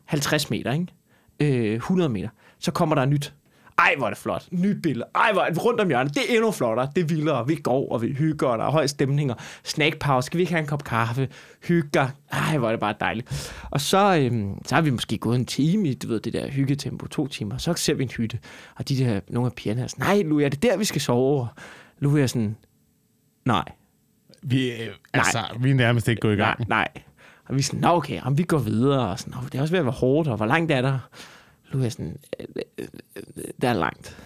[0.05, 1.67] 50 meter, ikke?
[1.69, 2.29] Øh, 100 meter.
[2.59, 3.33] Så kommer der nyt.
[3.77, 4.47] Ej, hvor er det flot.
[4.51, 5.07] Nyt billede.
[5.15, 6.15] Ej, hvor er det rundt om hjørnet.
[6.15, 6.89] Det er endnu flottere.
[6.95, 7.47] Det er vildere.
[7.47, 10.25] Vi går, og vi hygger, og der er høj stemning, og snackpause.
[10.25, 11.29] Skal vi ikke have en kop kaffe?
[11.67, 12.07] Hygger.
[12.31, 13.53] Ej, hvor er det bare dejligt.
[13.71, 16.47] Og så, øhm, så har vi måske gået en time i, du ved, det der
[16.47, 17.57] hyggetempo, to timer.
[17.57, 18.39] Så ser vi en hytte,
[18.75, 21.01] og de der, nogle af pigerne er sådan, nej, Louis, er det der, vi skal
[21.01, 21.47] sove?
[21.99, 22.55] Louis er sådan,
[23.45, 23.63] nej,
[24.43, 26.59] Vi, øh, altså, vi er nærmest ikke gået i gang.
[26.69, 27.03] Nej, nej.
[27.49, 29.61] Og vi er sådan, nå okay, om vi går videre, og sådan, "Nå, det er
[29.61, 30.99] også ved at være hårdt, og hvor langt er der?
[31.73, 32.45] Nu er jeg sådan, "Øh,
[32.79, 32.85] øh,
[33.37, 34.17] øh, det er langt.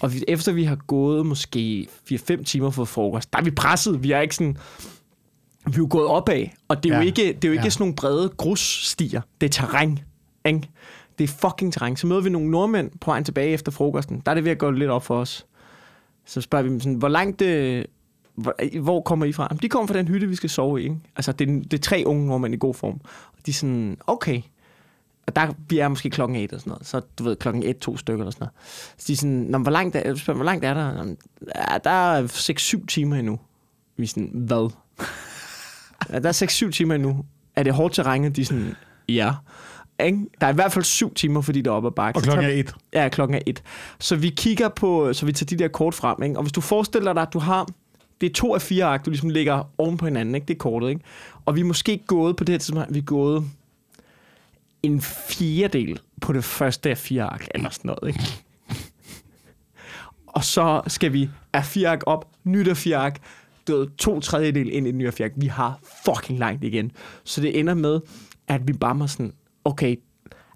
[0.00, 4.02] Og vi, efter vi har gået måske 4-5 timer for frokost, der er vi presset.
[4.02, 4.56] Vi er ikke sådan,
[5.66, 7.00] vi er jo gået opad, og det er ja.
[7.00, 7.70] Jo ikke, det er jo ikke Ja.
[7.70, 9.20] sådan nogle brede grusstier.
[9.40, 9.98] Det er terræn,
[10.44, 10.68] ikke?
[11.18, 11.96] Det er fucking terræn.
[11.96, 14.22] Så møder vi nogle nordmænd på vejen tilbage efter frokosten.
[14.26, 15.46] Der er det ved at gå lidt op for os.
[16.26, 17.86] Så spørger vi dem sådan, hvor langt det,
[18.38, 19.46] hvor, hvor kommer I fra?
[19.50, 20.84] Jamen, de kommer fra den hytte, vi skal sove i.
[20.84, 20.96] Ikke?
[21.16, 23.00] Altså, det er, det er tre unge nordmænd i god form.
[23.32, 24.42] Og de er sådan, okay.
[25.26, 26.86] Og der, vi er måske klokken et og sådan noget.
[26.86, 28.54] Så du ved, klokken et, to stykker eller sådan noget.
[28.98, 30.96] Så de er sådan, hvor langt er, spørger, hvor langt er der?
[30.96, 31.16] Jamen,
[31.56, 32.22] Ja, der er
[32.80, 33.40] 6-7 timer endnu.
[33.96, 34.70] Vi er sådan, hvad?
[36.12, 37.24] ja, der er 6-7 timer endnu.
[37.56, 38.32] Er det hårdt terræn?
[38.32, 38.74] De er sådan,
[39.08, 39.34] ja.
[40.04, 40.26] Ikke?
[40.40, 42.18] Der er i hvert fald syv timer, fordi der er oppe ad bakke.
[42.18, 42.74] Og klokken er et.
[42.92, 43.62] Ja, klokken er et.
[44.00, 46.36] Så vi kigger på, så vi tager de der kort frem, ikke?
[46.36, 47.68] Og hvis du forestiller dig, at du har,
[48.20, 50.44] det er to af fire ark, du ligesom ligger oven på hinanden, ikke?
[50.46, 51.00] Det er kortet, ikke?
[51.44, 53.44] Og vi er måske gået, på det her tidspunkt, vi er gået
[54.82, 58.44] en fjerdedel på det første af fire ark, eller sådan noget, ikke?
[60.26, 63.22] Og så skal vi af fire ark op, nyt af fire ark,
[63.68, 65.30] du to tredjedel ind i den nye fire.
[65.36, 66.92] Vi har fucking langt igen.
[67.24, 68.00] Så det ender med,
[68.48, 69.32] at vi bare må sådan,
[69.64, 69.96] okay,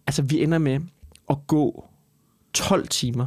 [0.06, 0.80] altså vi ender med
[1.30, 1.84] at gå
[2.52, 3.26] 12 timer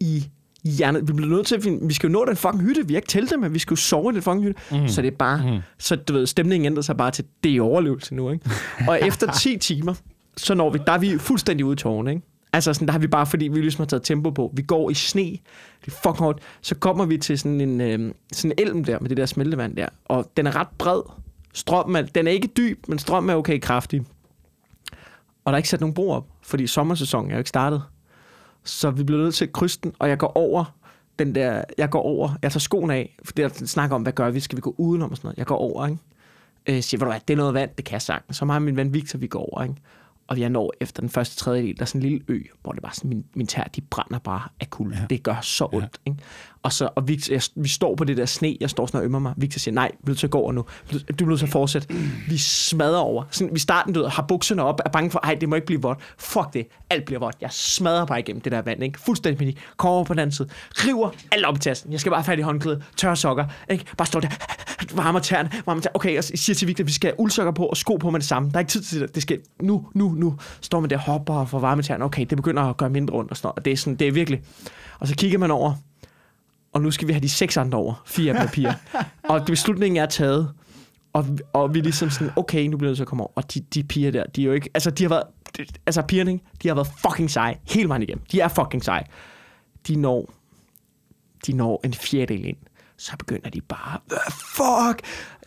[0.00, 0.28] i
[0.64, 1.08] hjernet.
[1.08, 2.86] Vi bliver nødt til at finde, vi skal jo nå den fucking hytte.
[2.86, 4.60] Vi har ikke teltet med, vi skal jo sove i den fucking hytte.
[4.70, 4.88] Mm.
[4.88, 5.58] Så det er bare, mm.
[5.78, 8.50] så du ved, stemningen ændrer sig bare til, det er overlevelse nu, ikke?
[8.88, 9.94] Og efter 10 timer,
[10.36, 12.22] så når vi, der er vi fuldstændig ude i tårne, ikke?
[12.52, 14.52] Altså sådan, der har vi bare, fordi vi ligesom har taget tempo på.
[14.56, 16.38] Vi går i sne, det er fucking hårdt.
[16.60, 19.76] Så kommer vi til sådan en, øh, sådan en elm der, med det der smeltevand
[19.76, 19.88] der.
[20.04, 21.00] Og den er ret bred.
[21.52, 24.02] Strømmen er, den er ikke dyb, men strømmen er okay kraftig.
[25.44, 27.82] Og der er ikke sat nogen bro op, fordi sommersæsonen er jo ikke startet.
[28.64, 30.74] Så vi bliver nødt til at krydse den, og jeg går over
[31.18, 34.12] den der, jeg går over, jeg tager skoene af, for det er snakker om, hvad
[34.12, 35.38] gør vi, skal vi gå udenom og sådan noget.
[35.38, 35.98] Jeg går over, ikke?
[36.66, 38.36] Øh, siger, ved du hvad, det er noget vand, det kan jeg sagtens.
[38.36, 39.74] Så og min ven Victor, vi går over, ikke?
[40.26, 42.82] Og jeg når efter den første tredjedel, der er sådan en lille ø, hvor det
[42.82, 44.96] bare sådan, min, min tær, de brænder bare af kulde.
[44.96, 45.06] Ja.
[45.10, 46.18] Det gør så ondt, ikke?
[46.64, 49.04] Og, så, og Victor, jeg, vi står på det der sne, jeg står sådan og
[49.04, 49.34] ømmer mig.
[49.36, 50.64] Victor siger, nej, vi er nødt til at gå over nu.
[50.92, 51.88] Du bliver nødt til at fortsætte.
[52.28, 53.24] Vi smadrer over.
[53.30, 55.66] Sådan, vi starter du ved, har bukserne op, er bange for, ej, det må ikke
[55.66, 55.98] blive vådt.
[56.18, 57.36] Fuck det, alt bliver vådt.
[57.40, 59.00] Jeg smadrer bare igennem det der vand, ikke?
[59.00, 59.58] Fuldstændig panik.
[59.76, 61.92] Kommer over på den anden side, river alt op i tasken.
[61.92, 63.84] Jeg skal bare have fat i håndklædet, tørre sokker, ikke?
[63.96, 64.28] Bare står der,
[64.94, 65.96] varmer tæerne, varmer tæerne.
[65.96, 68.20] Okay, jeg siger til Victor, at vi skal have uldsokker på og sko på med
[68.20, 68.50] det samme.
[68.50, 69.14] Der er ikke tid til det.
[69.14, 70.34] Det skal nu, nu, nu.
[70.60, 72.04] Står man der, hopper og får varme tæerne.
[72.04, 73.58] Okay, det begynder at gøre mindre ondt og sådan noget.
[73.58, 74.42] Og det er sådan, det er virkelig.
[74.98, 75.74] Og så kigger man over,
[76.74, 78.02] og nu skal vi have de seks andre over.
[78.06, 78.72] Fire papir.
[79.30, 80.52] og beslutningen er taget.
[81.12, 83.32] Og, og vi er ligesom sådan, okay, nu bliver det så at komme over.
[83.34, 84.70] Og de, de piger der, de er jo ikke...
[84.74, 85.22] Altså, de har været...
[85.56, 87.56] de- Altså, pigerne, de har været fucking seje.
[87.68, 88.24] Hele vejen igennem.
[88.32, 89.04] De er fucking seje.
[89.88, 90.32] De når...
[91.46, 92.56] De når en fjerdedel ind.
[92.96, 93.98] Så begynder de bare...
[94.30, 95.02] Fuck?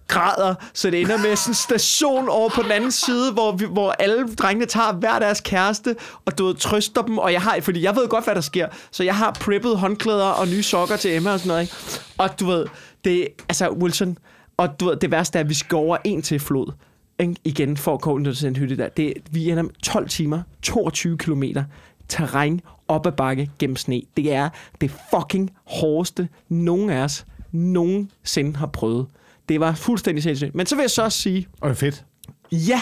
[0.08, 3.66] Græder, så det ender med sådan en station over på den anden side, hvor, vi,
[3.66, 7.60] hvor alle drengene tager hver deres kæreste, og du ved, trøster dem, og jeg har,
[7.62, 10.96] fordi jeg ved godt, hvad der sker, så jeg har preppet håndklæder og nye sokker
[10.96, 11.74] til Emma og sådan noget, ikke?
[12.18, 12.66] og du ved,
[13.04, 14.18] det altså Wilson,
[14.58, 16.72] og du ved, det værste er, at vi skal over en til flod,
[17.20, 17.36] ikke?
[17.44, 18.90] igen for at komme til den hytte der.
[18.90, 21.64] Det, vi ender med 12 timer, 22 kilometer,
[22.08, 24.02] terræn op ad bakke gennem sne.
[24.18, 24.50] Det er
[24.82, 29.08] det fucking hårdeste, nogen af os nogensinde har prøvet.
[29.50, 30.56] Det var fuldstændig sindssygt.
[30.56, 32.06] Men så vil jeg så også sige, Og fedt.
[32.52, 32.82] ja,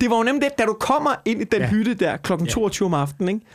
[0.00, 1.64] det var jo nemlig det, da du kommer ind i den ja.
[1.66, 1.70] Ja.
[1.70, 3.46] hytte der klokken 22 om aftenen, ikke?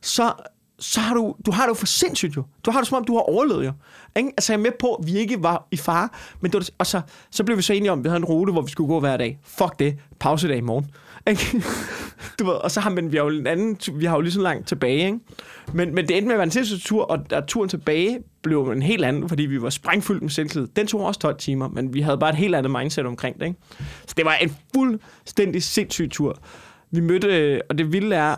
[0.00, 0.32] så
[0.78, 2.44] så har du, du har det jo for sindssygt jo.
[2.64, 3.72] Du har det som om, du har overlevet jo.
[4.16, 4.28] Ikke?
[4.36, 6.08] Altså jeg er med på, at vi ikke var i fare,
[6.40, 8.24] men det var, og så, så blev vi så enige om, at vi havde en
[8.24, 9.38] rute, hvor vi skulle gå hver dag.
[9.44, 10.90] Fuck det, pausedag i morgen.
[11.26, 11.62] Ikke?
[12.38, 14.32] Du ved, og så har men vi har jo en anden, vi har jo lige
[14.32, 15.18] så langt tilbage, ikke?
[15.72, 18.70] Men, men det endte med at være en sindssyg tur, og, og turen tilbage blev
[18.70, 20.68] en helt anden, fordi vi var sprængfyldt med selvtillid.
[20.76, 23.46] Den tog også 12 timer, men vi havde bare et helt andet mindset omkring det,
[23.46, 23.58] ikke?
[24.06, 26.38] Så det var en fuldstændig sindssyg tur.
[26.90, 28.34] Vi mødte, øh, og det vilde er,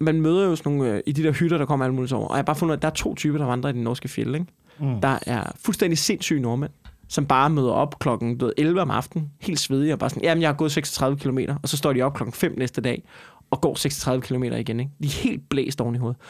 [0.00, 2.28] man møder jo sådan nogle, øh, i de der hytter, der kommer alle mulige over.
[2.28, 4.08] Og jeg har bare fundet at der er to typer, der vandrer i den norske
[4.08, 4.34] fjeld.
[4.34, 4.46] Ikke?
[4.80, 5.00] Mm.
[5.00, 6.70] Der er fuldstændig sindssyge nordmænd,
[7.14, 10.48] som bare møder op klokken 11 om aftenen, helt svedige, og bare sådan, jamen jeg
[10.48, 13.02] har gået 36 km, og så står de op klokken 5 næste dag,
[13.50, 14.80] og går 36 km igen.
[14.80, 14.92] Ikke?
[15.02, 16.20] De er helt blæst oven i hovedet.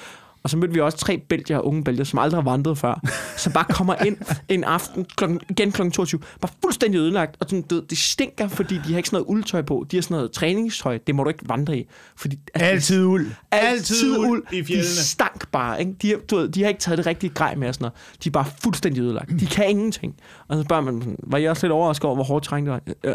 [0.44, 3.00] Og så mødte vi også tre belgier, unge belgier, som aldrig har vandret før,
[3.36, 4.16] som bare kommer ind
[4.48, 5.90] en aften, klokken, igen kl.
[5.90, 9.62] 22, bare fuldstændig ødelagt, og sådan, det stinker, fordi de har ikke sådan noget uldtøj
[9.62, 11.88] på, de har sådan noget træningstøj, det må du ikke vandre i.
[12.16, 13.26] Fordi, altså, Altid uld.
[13.50, 14.86] altid uld i De fjellene.
[14.86, 15.92] stank bare, ikke?
[16.02, 18.22] De, har, du ved, de har ikke taget det rigtige grej med og sådan noget.
[18.24, 19.30] De er bare fuldstændig ødelagt.
[19.40, 20.16] De kan ingenting.
[20.48, 22.72] Og så spørger man, sådan, var jeg også lidt overrasket over, hvor hårdt træning det
[22.72, 22.80] var?
[23.04, 23.14] Ja,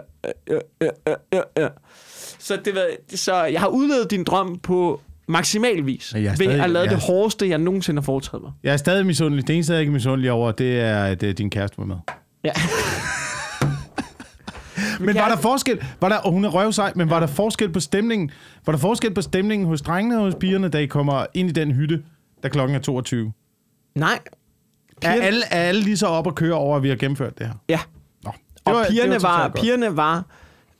[0.49, 1.67] ja, ja, ja, ja, ja.
[2.39, 6.11] Så, det var, så jeg har udlevet din drøm på maksimal vis.
[6.13, 8.51] Men jeg er Ved stadig- at jeg det hårdeste, jeg nogensinde har foretaget mig.
[8.63, 9.47] Jeg er stadig misundelig.
[9.47, 11.95] Det eneste, jeg ikke er misundelig over, det er, at øh, din kæreste var med.
[12.43, 12.51] Ja.
[14.99, 15.83] Men var der forskel?
[16.01, 18.31] Var der, og hun er røvsej, men var der forskel på stemningen?
[18.65, 21.51] Var der forskel på stemningen hos drengene og hos pigerne, da I kommer ind i
[21.51, 22.01] den hytte,
[22.43, 23.31] da klokken er 22?
[23.95, 24.19] Nej.
[25.01, 27.47] Er alle, er alle lige så op og køre over, at vi har gennemført det
[27.47, 27.53] her?
[27.69, 27.79] Ja.
[28.23, 28.31] Nå,
[28.65, 29.53] Og det pigerne totalt var, godt.
[29.61, 30.25] pigerne var,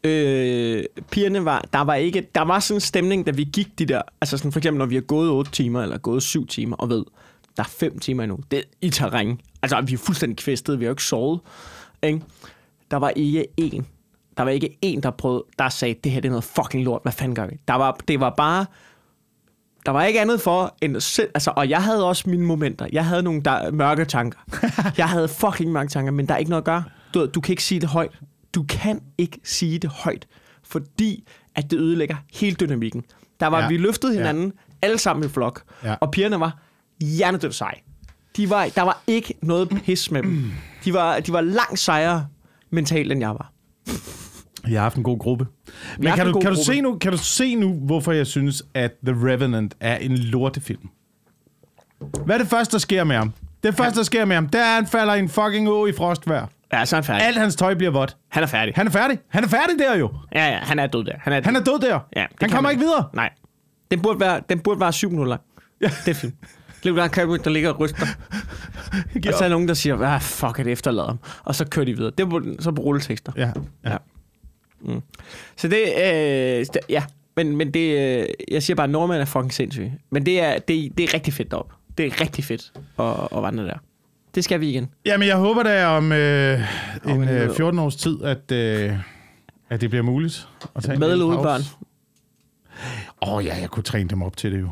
[0.03, 3.85] øh, pigerne var, der var ikke, der var sådan en stemning, da vi gik de
[3.85, 6.75] der, altså sådan for eksempel, når vi har gået 8 timer, eller gået 7 timer,
[6.75, 7.03] og ved,
[7.57, 9.39] der er 5 timer endnu, det er i terræn.
[9.61, 11.39] Altså, vi er fuldstændig kvæstet, vi har jo ikke sovet,
[12.03, 12.21] ikke?
[12.91, 13.87] Der var ikke en,
[14.37, 17.01] der var ikke en, der prøvede, der sagde, det her det er noget fucking lort,
[17.03, 17.57] hvad fanden gør vi?
[17.67, 18.65] Der var, det var bare,
[19.85, 22.87] der var ikke andet for end selv, altså, og jeg havde også mine momenter.
[22.91, 24.39] Jeg havde nogle der, mørke tanker.
[24.97, 26.83] jeg havde fucking mange tanker, men der er ikke noget at gøre.
[27.13, 28.19] Du, ved, du kan ikke sige det højt.
[28.55, 30.27] Du kan ikke sige det højt,
[30.63, 33.03] fordi at det ødelægger hele dynamikken.
[33.39, 33.67] Der var, Ja.
[33.67, 34.87] vi løftede hinanden, ja.
[34.87, 35.95] alle sammen i flok, Ja.
[36.01, 36.59] og pigerne var
[37.01, 37.75] hjernedødt seje.
[38.37, 40.51] De var, der var ikke noget pis med dem.
[40.85, 42.27] De var, de var langt sejere
[42.69, 43.51] mentalt, end jeg var.
[44.67, 45.47] Jeg har haft en god gruppe.
[45.99, 46.55] Men kan du, kan, du gruppe.
[46.63, 50.89] se nu, kan du se nu, hvorfor jeg synes, at The Revenant er en lortefilm?
[52.25, 53.33] Hvad er det første, der sker med ham?
[53.63, 55.85] Det første, der sker med ham, det er, at han falder i en fucking å
[55.85, 56.47] i frostvejr.
[56.73, 57.27] Ja, så er han færdig.
[57.27, 58.17] Alt hans tøj bliver vådt.
[58.29, 58.73] Han er færdig.
[58.75, 59.19] Han er færdig.
[59.29, 60.11] Han er færdig der jo.
[60.35, 61.13] Ja, ja, han er død der.
[61.19, 61.99] Han er, Han er død der.
[62.15, 63.09] Ja, det han kommer man ikke videre.
[63.13, 63.29] Nej.
[63.91, 65.41] Den burde være, den burde være syv minutter lang.
[65.81, 65.91] Ja.
[66.05, 66.33] Det er film.
[66.83, 68.05] Det er jo der, der ligger og ryster.
[69.27, 71.19] Og så er nogen, der siger, ah, fuck it, efterlad ham.
[71.43, 72.11] Og så kører de videre.
[72.17, 73.31] Det er så på rulletekster.
[73.37, 73.51] Ja,
[73.85, 73.97] ja.
[74.87, 74.95] Ja.
[75.57, 77.03] Så det, øh, ja.
[77.35, 79.93] Men, men det, øh, jeg siger bare, at nordmænd er fucking sindssyge.
[80.11, 81.73] Men det er, det, det er rigtig fedt deroppe.
[81.97, 83.77] Det er rigtig fedt at, at vandre der.
[84.35, 84.89] Det skal vi igen.
[85.05, 86.59] Jamen, jeg håber da om øh,
[87.07, 88.93] en øh, ved- 14 års tid, at, øh,
[89.69, 91.61] at det bliver muligt at tage en Med lille eller børn.
[93.21, 94.69] Åh oh, ja, jeg kunne træne dem op til det jo.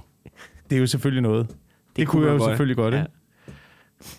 [0.70, 1.48] Det er jo selvfølgelig noget.
[1.50, 1.56] Det,
[1.96, 2.52] det kunne kunne jeg jo godt.
[2.52, 3.00] selvfølgelig godt, Ja.
[3.00, 3.12] ikke?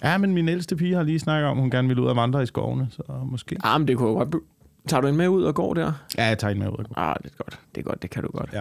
[0.04, 2.16] Ja, men min ældste pige har lige snakket om, at hun gerne vil ud og
[2.16, 3.56] vandre i skovene, så måske.
[3.64, 4.34] Ah, men det kunne godt.
[4.88, 5.92] Tager du en med ud og går der?
[6.18, 6.72] Ja, jeg tager en med ud.
[6.76, 6.98] og går.
[6.98, 7.60] Ah, det er godt.
[7.74, 8.50] Det er godt, det kan du godt.
[8.52, 8.60] Ja.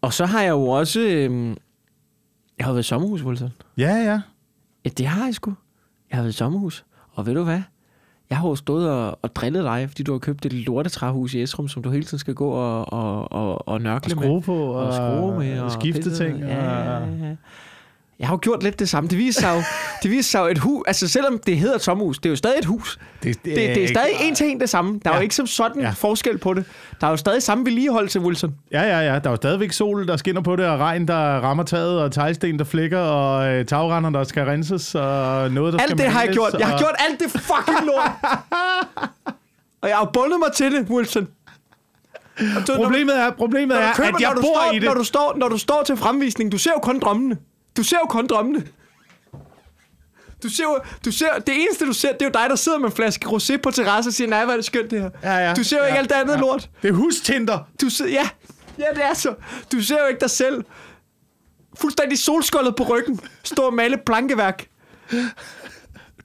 [0.00, 1.00] Og så har jeg jo også...
[1.00, 1.56] Øh,
[2.58, 3.52] jeg har været i sommerhus, Wilson.
[3.76, 4.20] Ja, ja.
[4.84, 5.54] Ja, det har jeg sgu.
[6.10, 6.84] Jeg har været i sommerhus.
[7.12, 7.60] Og ved du hvad?
[8.30, 11.42] Jeg har jo stået og, og drillet dig, fordi du har købt et lortetræhus i
[11.42, 14.24] Esrum, som du hele tiden skal gå og, og, og, og nørkle Og med.
[14.26, 15.60] skrue på, og, og skrue med.
[15.60, 16.24] og skifte pisse.
[16.24, 16.44] ting.
[16.44, 16.50] Og...
[16.50, 17.36] Ja, ja, ja.
[18.18, 19.08] Jeg har jo gjort lidt det samme.
[19.10, 19.62] Det viser sig jo,
[20.02, 20.82] det viser sig jo et hus.
[20.86, 22.98] Altså selvom det hedder et sommerhus, det er jo stadig et hus.
[23.22, 25.00] Det, Det, det er stadig en til en det samme.
[25.04, 25.18] Der er Ja.
[25.18, 25.90] jo ikke som sådan Ja.
[25.90, 26.64] forskel på det.
[27.00, 28.54] Der er jo stadig samme vedligeholdelse, Wilson.
[28.72, 29.18] Ja, ja, ja.
[29.18, 32.12] Der er jo stadigvæk sol, der skinner på det, og regn, der rammer taget, og
[32.12, 36.06] teglsten, der flækker, og øh, tagrender, der skal renses, og noget, der skal Alt det
[36.12, 36.54] har jeg gjort.
[36.58, 36.78] Jeg har og...
[36.80, 38.10] gjort alt det fucking lort.
[39.82, 41.28] og jeg har bundet mig til det, Wilson.
[42.38, 44.72] Og når- Problemet er, problemet når er du køber- at jeg når du bor står,
[44.72, 44.84] i det.
[44.88, 47.36] Når du, står, når du står til fremvisning, du ser jo kun drømmene.
[47.76, 48.66] Du ser jo kun drømmene.
[50.42, 52.78] Du ser, jo, du ser, det eneste, du ser, det er jo dig, der sidder
[52.78, 55.10] med en flaske rosé på terrasse og siger, nej, hvor er det skønt det her.
[55.22, 55.54] Ja, ja.
[55.54, 56.40] Du ser jo ikke Ja, alt det andet ja.
[56.40, 56.70] lort.
[56.82, 57.58] Det er hustinder.
[57.80, 58.28] Du ser, ja,
[58.78, 59.34] ja, det er så.
[59.72, 60.64] Du ser jo ikke dig selv.
[61.76, 63.20] Fuldstændig solskoldet på ryggen.
[63.44, 64.66] Stå og male plankeværk.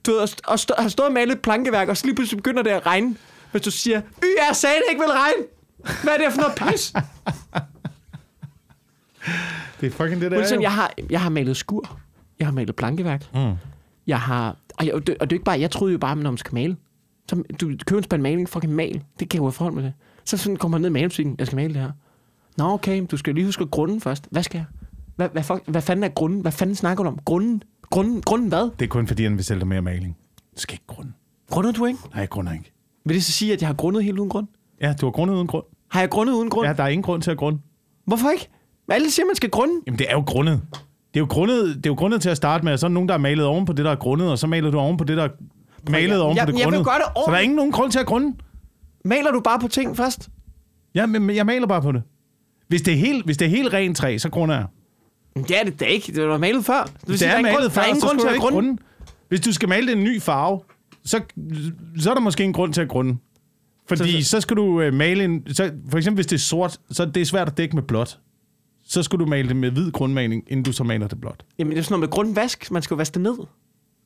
[0.06, 2.14] Du ved, og, st- og stå, har stået og malet et plankeværk, og så lige
[2.14, 3.16] pludselig begynder det at regne.
[3.50, 5.42] Hvis du siger, y, jeg sagde det ikke vil regne.
[6.02, 6.92] Hvad er det for noget pis?
[9.82, 10.60] Det er fucking det, der er jo.
[10.60, 11.98] jeg har, jeg har malet skur.
[12.38, 13.34] Jeg har malet plankeværk.
[13.34, 13.52] Mm.
[14.06, 14.56] Jeg har...
[14.78, 15.60] Og, jeg, og, det, og det er ikke bare...
[15.60, 16.76] Jeg troede jo bare, når man skal male.
[17.28, 19.02] Så, du køber en spand maling, fucking mal.
[19.20, 19.92] Det kan jeg jo forholde mig til.
[20.24, 21.34] Så sådan kommer man ned i malebutikken.
[21.38, 21.90] Jeg skal male det her.
[22.58, 24.28] Nå, okay, du skal lige huske grunden først.
[24.30, 24.64] Hvad skal jeg?
[25.16, 26.40] Hvad, hvad, fuck, hvad fanden er grunden?
[26.40, 27.18] Hvad fanden snakker du om?
[27.24, 27.62] Grunden?
[27.90, 28.70] Grunden, grunden hvad?
[28.78, 30.16] Det er kun fordi, han vil sælge dig mere maling.
[30.56, 31.12] Du skal ikke grunde.
[31.50, 31.98] Grunder du ikke?
[32.10, 32.72] Nej, jeg grunder ikke.
[33.04, 34.46] Vil det så sige, at jeg har grundet helt uden grund?
[34.80, 35.64] Ja, du har grundet uden grund.
[35.88, 36.64] Har jeg grundet uden grund?
[36.64, 36.76] Ja, Ja.
[36.76, 37.58] der er ingen grund til at grunde.
[38.04, 38.48] Hvorfor ikke?
[38.88, 39.74] Alle siger, man skal grunde.
[39.86, 40.60] Jamen, det er jo grundet.
[41.14, 42.88] Det er jo grundet, det er jo grundet til at starte med, og så er
[42.88, 44.78] der nogen, der er malet oven på det, der er grundet, og så maler du
[44.78, 45.28] oven på det, der er
[45.90, 46.84] malet oven på det jeg vil grundet.
[46.84, 47.42] gøre det Så der er ordentligt.
[47.42, 48.36] ingen nogen grund til at grunde.
[49.04, 50.28] Maler du bare på ting først?
[50.94, 52.02] Ja, men men jeg maler bare på det.
[52.68, 54.66] Hvis det er helt, hvis det er helt rent træ, så grunder jeg.
[55.34, 56.12] Men Det er det da ikke.
[56.14, 56.82] Det var malet før.
[56.82, 58.40] Det, vil sige, det der er ingen malet grund, der er ingen grund til at
[58.40, 58.54] grunde.
[58.68, 58.82] grunde.
[59.28, 60.60] Hvis du skal male det en ny farve,
[61.04, 61.20] så,
[61.98, 63.16] så er der måske en grund til at grunde.
[63.88, 65.42] Fordi så, Så- så skal du øh, male en...
[65.54, 68.18] Så, for eksempel, hvis det er sort, så er det svært at dække med blåt.
[68.92, 71.44] Så skulle du male det med hvid grundmaling, inden du så maler det blåt.
[71.58, 72.70] Jamen, det er sådan noget med grundvask.
[72.70, 73.34] Man skal jo vaske det ned.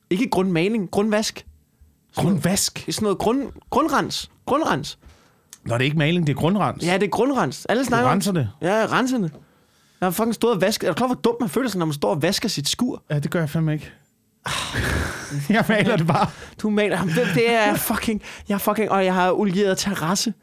[0.09, 1.45] Ikke grundmaling, grundvask.
[2.15, 2.73] Grundvask?
[2.79, 4.31] Det er sådan noget grund, grundrens.
[4.45, 4.99] Grundrens.
[5.65, 6.85] Nå, det er ikke maling, det er grundrens.
[6.85, 7.65] Ja, det er grundrens.
[7.65, 8.49] Alle du snakker om- renser det.
[8.61, 9.29] Ja, renserne.
[10.01, 10.87] Jeg har fucking stået og vasket.
[10.87, 13.03] Er du klar, hvor dumt man føler sig, når man står og vasker sit skur?
[13.09, 13.91] Ja, det gør jeg fandme ikke.
[15.49, 16.27] jeg maler det bare.
[16.61, 17.07] Du maler ham.
[17.09, 18.21] Det, det er fucking...
[18.49, 18.91] Jeg fucking...
[18.91, 20.33] Og jeg har olieret terrasse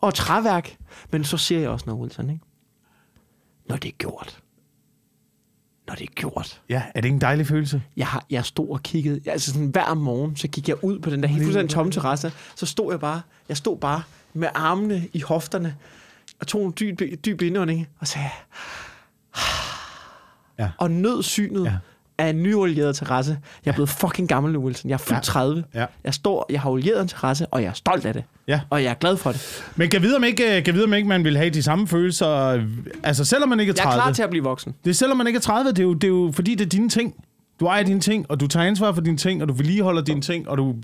[0.00, 0.76] og træværk.
[1.12, 2.44] Men så siger jeg også noget, Wilson, ikke?
[3.68, 4.40] Når det er gjort.
[5.86, 6.62] Når det er gjort.
[6.68, 7.82] Ja, er det ikke en dejlig følelse?
[7.96, 11.10] Jeg, har, jeg stod og kiggede, altså sådan hver morgen, så gik jeg ud på
[11.10, 14.02] den der helt fuldstændig tomme terrasse, så stod jeg bare, jeg stod bare
[14.34, 15.76] med armene i hofterne,
[16.40, 18.28] og tog en dyb, dyb indånding, og sagde,
[20.58, 20.70] Ja.
[20.78, 21.76] og nød synet Ja.
[22.18, 22.24] Ja.
[22.24, 23.38] af en nyolieret terrasse.
[23.64, 24.90] Jeg er blevet fucking gammel nu, Wilson.
[24.90, 25.20] Jeg er Ja.
[25.20, 25.64] 30.
[25.74, 25.84] Ja.
[26.04, 28.24] Jeg står, jeg har olieret en terrasse, og jeg er stolt af det.
[28.48, 28.60] Ja.
[28.70, 29.62] Og jeg er glad for det.
[29.76, 32.62] Men kan vide, om ikke, kan vide, om ikke man vil have de samme følelser,
[33.02, 33.98] altså selvom man ikke er Jeg 30.
[34.00, 34.74] er klar til at blive voksen.
[34.84, 36.64] Det er selvom man ikke er 30, det er, jo, det er jo fordi, det
[36.64, 37.14] er dine ting.
[37.60, 40.20] Du ejer dine ting, og du tager ansvar for dine ting, og du vedligeholder dine
[40.20, 40.74] ting, og du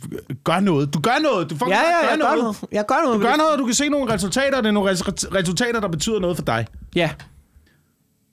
[0.45, 0.95] gør noget.
[0.95, 1.51] Du gør noget.
[1.51, 2.43] Du fucking Ja, ja, gør jeg gør noget.
[2.43, 2.57] noget.
[2.73, 3.21] Jeg gør noget.
[3.21, 5.81] Du gør noget, og du kan se nogle resultater, og det er nogle res- resultater,
[5.81, 6.67] der betyder noget for dig.
[6.97, 7.11] Ja.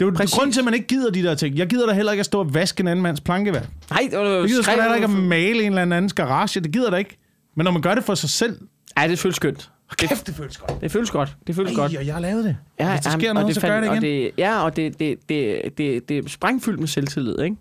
[0.02, 0.36] Det er jo Præcis.
[0.36, 1.58] grunden til, at man ikke gider de der ting.
[1.58, 3.70] Jeg gider da heller ikke at stå og vaske en anden mands plankeværk.
[3.90, 6.60] Nej, det var Jeg gider sgu da heller ikke at male en eller andens garage.
[6.60, 7.18] Det gider da ikke.
[7.56, 8.60] Men når man gør det for sig selv...
[8.98, 9.72] Ja, det føles skønt.
[9.98, 10.82] Kæft, det føles godt.
[10.82, 11.36] Det føles godt.
[11.48, 11.92] Det føles godt.
[11.92, 12.58] Ej, og jeg har lavet det.
[12.80, 13.98] Ja, Hvis der sker jamen, noget, og så gør jeg det igen.
[13.98, 17.56] Og det, ja, og det, det, det, det, det er sprængfyldt med selvtillid, ikke?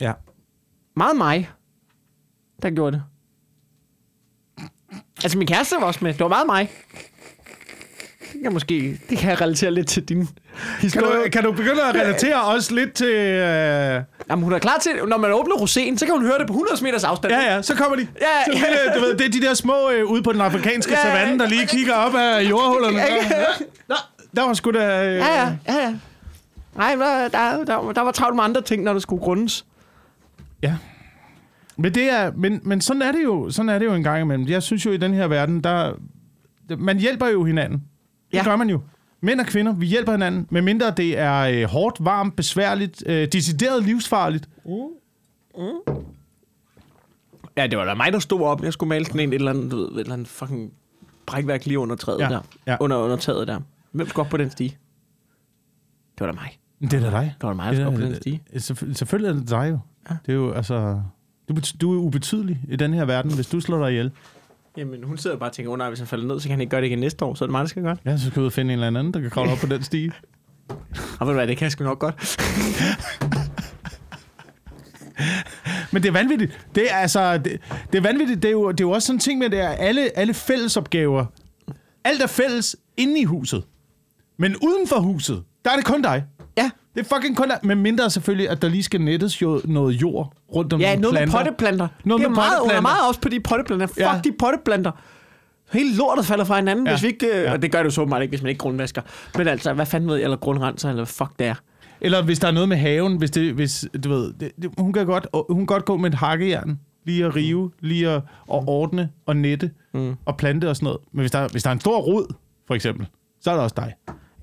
[0.00, 0.12] Ja.
[0.96, 1.50] Meget mig,
[2.62, 3.02] der gjorde det.
[5.22, 6.12] Altså, min kæreste var også med.
[6.12, 6.70] Det var meget mig.
[8.42, 8.98] Det kan måske...
[9.10, 10.28] Det kan jeg relatere lidt til din Kan
[10.80, 11.24] historie.
[11.24, 13.06] du, kan du begynde at relatere også lidt til...
[13.06, 14.02] Øh...
[14.30, 14.92] Jamen, hun er klar til...
[15.08, 17.32] Når man åbner roséen, så kan hun høre det på 100 meters afstand.
[17.32, 18.06] Ja, ja, så kommer de.
[18.20, 18.72] Ja, så, ja.
[18.72, 21.38] Det, du ved, det er de der små øh, ude på den afrikanske Ja, savanne,
[21.38, 22.98] der lige kigger op af jordhullerne.
[22.98, 23.44] Ja, ja.
[23.88, 23.94] Nå,
[24.36, 25.06] der var sgu da...
[25.06, 25.14] Øh...
[25.16, 25.94] Ja, ja, ja, ja.
[26.76, 29.64] Nej, der, der, der, der var travlt med andre ting, når der skulle grundes.
[30.62, 30.74] Ja.
[31.76, 34.20] Men, det er, men, men sådan, er det jo, sådan er det jo en gang
[34.20, 34.48] imellem.
[34.48, 35.92] Jeg synes jo, i den her verden, der,
[36.78, 37.82] man hjælper jo hinanden.
[38.32, 38.44] Det Ja.
[38.44, 38.80] gør man jo.
[39.20, 43.82] Mænd og kvinder, vi hjælper hinanden, medmindre det er øh, hårdt, varmt, besværligt, øh, decideret
[43.84, 44.48] livsfarligt.
[47.56, 48.62] Ja, det var da mig, der stod op.
[48.64, 50.72] Jeg skulle male sådan en et eller andet, du ved, et eller andet fucking
[51.26, 52.40] brækværk lige under træet Ja, der.
[52.66, 52.76] ja.
[52.80, 53.60] Under, under taget der.
[53.92, 54.76] Hvem skulle op på den stige?
[56.18, 56.58] Det var da mig.
[56.90, 57.34] Det er da dig.
[57.38, 58.42] Det var da mig, der skulle op på den stige.
[58.54, 59.78] Selvfø- Selvfølgelig er det dig jo.
[60.10, 60.16] Ja.
[60.26, 61.02] Det er jo, altså...
[61.48, 64.10] Du, du er ubetydelig i den her verden, hvis du slår dig ihjel.
[64.76, 66.60] Jamen, hun sidder bare og tænker, oh, nej, hvis han falder ned, så kan han
[66.60, 68.10] ikke gøre det igen næste år, så er det mig, der skal gøre det.
[68.10, 69.66] Ja, så skal du ud og finde en eller anden, der kan kravle op på
[69.66, 70.12] den stige.
[71.20, 72.14] Og ved du hvad, det kan jeg sgu nok godt.
[75.92, 76.66] Men det er vanvittigt.
[76.74, 77.60] Det er altså, det,
[77.92, 78.42] det er vanvittigt.
[78.42, 80.34] Det er, jo, det er jo også sådan en ting med, det er alle, alle
[80.34, 81.26] fællesopgaver.
[82.04, 83.64] Alt er fælles inde i huset.
[84.36, 86.24] Men uden for huset, der er det kun dig.
[86.58, 87.50] Ja, Det er fucking kun.
[87.62, 91.00] Med mindre selvfølgelig, at der lige skal nettes jo noget jord rundt om ja nogle
[91.02, 91.32] noget planter.
[91.38, 91.88] med potteplanter.
[92.04, 92.82] Noget det er med meget, Hun er potteplanter.
[92.82, 93.86] meget også på de potteplanter.
[93.86, 94.14] Fuck Ja.
[94.14, 94.20] ja.
[94.24, 94.90] de potteplanter.
[95.72, 96.90] Hele lortet falder fra hinanden, Ja.
[96.90, 96.96] ja.
[96.96, 97.26] hvis vi ikke...
[97.26, 97.42] Ja.
[97.42, 97.52] Ja.
[97.52, 99.02] Og det gør det jo så meget ikke, hvis man ikke grundvasker.
[99.38, 101.54] Men altså, hvad fanden ved jeg, eller grundrenser, eller hvad fuck det er.
[102.00, 104.92] Eller hvis der er noget med haven, hvis det, hvis, du ved, det, det, hun,
[104.92, 108.22] kan godt, hun kan godt gå med et hakkejern, lige at rive, lige at, at
[108.66, 110.14] ordne og nette Mm.
[110.24, 110.98] og plante og sådan noget.
[111.12, 112.34] Men hvis der, hvis der er en stor rod,
[112.66, 113.06] for eksempel,
[113.40, 113.94] så er det også dig.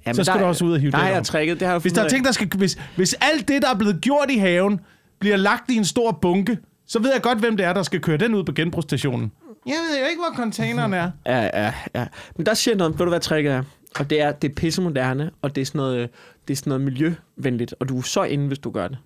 [0.10, 1.26] Ja, Så skal du også ud og hive Der det har jeg op.
[1.26, 3.70] tricket, det har jeg Hvis der er ting, der skal, hvis, hvis alt det, der
[3.70, 4.80] er blevet gjort i haven,
[5.20, 8.00] bliver lagt i en stor bunke, så ved jeg godt, hvem det er, der skal
[8.02, 9.32] køre den ud på genbrugsstationen.
[9.66, 11.12] Jeg ved jo ikke, hvor containeren er.
[11.26, 12.06] Ja, ja, ja.
[12.38, 13.64] Men der siger jeg noget, ved du hvad tricket er?
[14.00, 16.10] Og det er, det er pissemoderne, og det er, sådan noget,
[16.48, 18.98] det er sådan noget miljøvenligt, og du er så inde, hvis du gør det.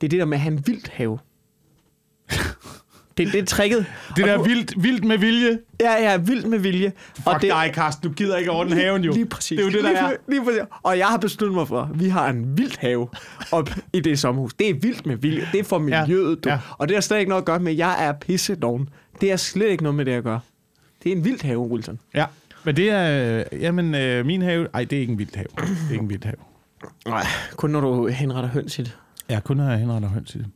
[0.00, 1.18] Det er det der med at have en vildt have.
[3.16, 3.86] det, det er tricket.
[4.16, 5.58] Det Og der du- vildt, vildt med vilje.
[5.80, 6.92] Ja, ja, vildt med vilje.
[7.14, 8.08] Fuck og det, dig, Karsten.
[8.08, 9.12] Du gider ikke ordne haven, jo.
[9.12, 9.48] Lige præcis.
[9.56, 10.12] Det er jo det, der lige, er.
[10.28, 10.60] Lige præcis.
[10.82, 13.08] Og jeg har besluttet mig for, at vi har en vild have
[13.52, 14.54] op i det sommerhus.
[14.54, 15.48] Det er vildt med vilje.
[15.52, 16.48] Det er for miljøet, du.
[16.48, 16.58] ja.
[16.78, 18.88] Og det har slet ikke noget at gøre med, at jeg er pisse doven.
[19.20, 20.40] Det er slet ikke noget med det at gøre.
[21.04, 21.98] Det er en vild have, Wilson.
[22.14, 22.24] Ja,
[22.64, 23.44] men det er...
[23.52, 24.66] øh, Jamen, øh, min have...
[24.74, 25.46] Ej, det er ikke en vild have.
[25.56, 26.34] Det er ikke en vild have.
[27.06, 28.96] Nej, kun når du henretter høns i det.
[29.30, 30.46] Ja, kun når jeg henretter høns i det.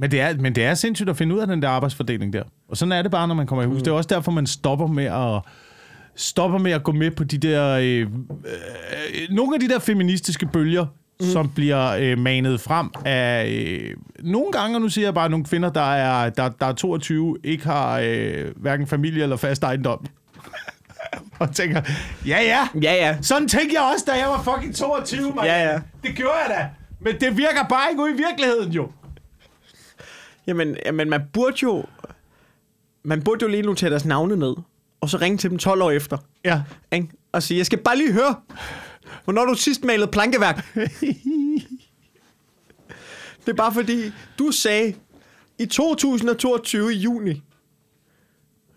[0.00, 2.42] Men det, er, men det er sindssygt at finde ud af den der arbejdsfordeling der.
[2.68, 3.76] Og sådan er det bare, når man kommer i hus.
[3.76, 3.84] Mm.
[3.84, 5.42] Det er også derfor, man stopper med at
[6.14, 7.68] stopper med at gå med på de der...
[7.70, 8.06] Øh, øh,
[9.30, 10.86] nogle af de der feministiske bølger,
[11.20, 11.26] mm.
[11.26, 13.48] som bliver øh, manet frem af...
[13.48, 16.72] Øh, nogle gange, og nu siger jeg bare, nogle kvinder, der er, der, der er
[16.72, 20.06] 22, ikke har øh, hverken familie eller fast ejendom.
[21.40, 21.80] og tænker,
[22.26, 23.16] ja ja, Ja, ja.
[23.22, 25.44] sådan tænkte jeg også, da jeg var fucking 22, man.
[25.44, 25.78] Ja, ja.
[26.02, 26.68] Det gjorde jeg da.
[27.00, 28.88] Men det virker bare ikke ud i virkeligheden, jo.
[30.46, 31.84] Jamen, jamen, man burde jo...
[33.02, 34.54] Man burde jo lige notere deres navne ned,
[35.00, 36.18] og så ringe til dem 12 år efter.
[36.44, 36.62] Ja.
[36.92, 37.08] Ikke?
[37.32, 38.34] Og sige, jeg skal bare lige høre,
[39.24, 40.74] Hvornår du sidst malet plankeværk?
[43.44, 44.94] det er bare fordi, du sagde
[45.58, 47.42] i 2022 i juni,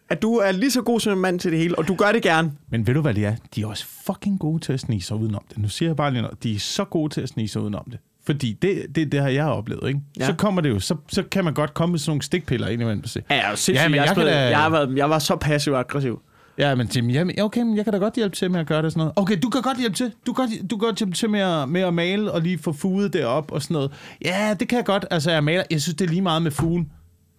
[0.10, 2.12] at du er lige så god som en mand til det hele, og du gør
[2.12, 2.54] det gerne.
[2.70, 3.36] Men ved du, hvad det er?
[3.56, 5.58] De er også fucking gode til at snige sig udenom det.
[5.58, 6.44] Nu siger jeg bare lige noget.
[6.44, 8.00] De er så gode til at snige sig udenom det.
[8.26, 10.00] Fordi det, det, det har jeg oplevet, ikke?
[10.20, 10.26] Ja.
[10.26, 12.82] Så kommer det jo, så, så kan man godt komme med sådan nogle stikpiller ind
[12.82, 13.58] imellem og Ja, jeg.
[13.70, 16.22] Ja, men jeg, jeg kan da- jeg, været, jeg var så passiv-aggressiv.
[16.58, 18.68] Ja, men Tim, jamen, ja, okay, men jeg kan da godt hjælpe til med at
[18.68, 19.14] gøre det og sådan noget.
[19.16, 20.12] Okay, du kan godt hjælpe til.
[20.28, 22.58] Du kan, godt- du kan godt hjælpe til med at, med at male og lige
[22.58, 23.92] få fuget det op og sådan noget.
[24.26, 25.06] Ja, det kan jeg godt.
[25.12, 25.64] Altså, jeg maler.
[25.72, 26.84] Jeg synes, det er lige meget med fugen.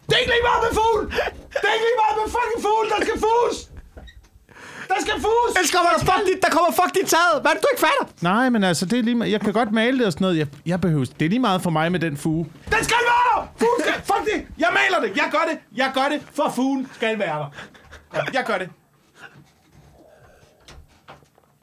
[0.07, 1.07] Det er ikke lige meget med fugen!
[1.61, 3.59] Det er ikke lige meget med fucking fugen, der skal fuges!
[4.89, 5.51] Der skal fuges!
[5.57, 7.35] Ellers kommer der fuck dit, der kommer fuck dit taget.
[7.43, 8.05] Hvad er det, du ikke fatter?
[8.20, 9.30] Nej, men altså, det er lige.
[9.30, 10.39] Jeg kan godt male det og sådan noget.
[10.39, 12.45] Jeg, jeg behøver, det er lige meget for mig med den fuge.
[12.64, 13.49] Den skal være der!
[13.59, 14.47] Fugen skal, fuck det!
[14.59, 15.16] Jeg maler det!
[15.16, 15.59] Jeg gør det!
[15.76, 18.20] Jeg gør det, for fugen skal være der.
[18.32, 18.68] Jeg gør det.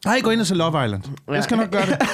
[0.06, 1.04] Nej, gå ind og se Love Island.
[1.28, 1.98] Jeg skal nok gøre det.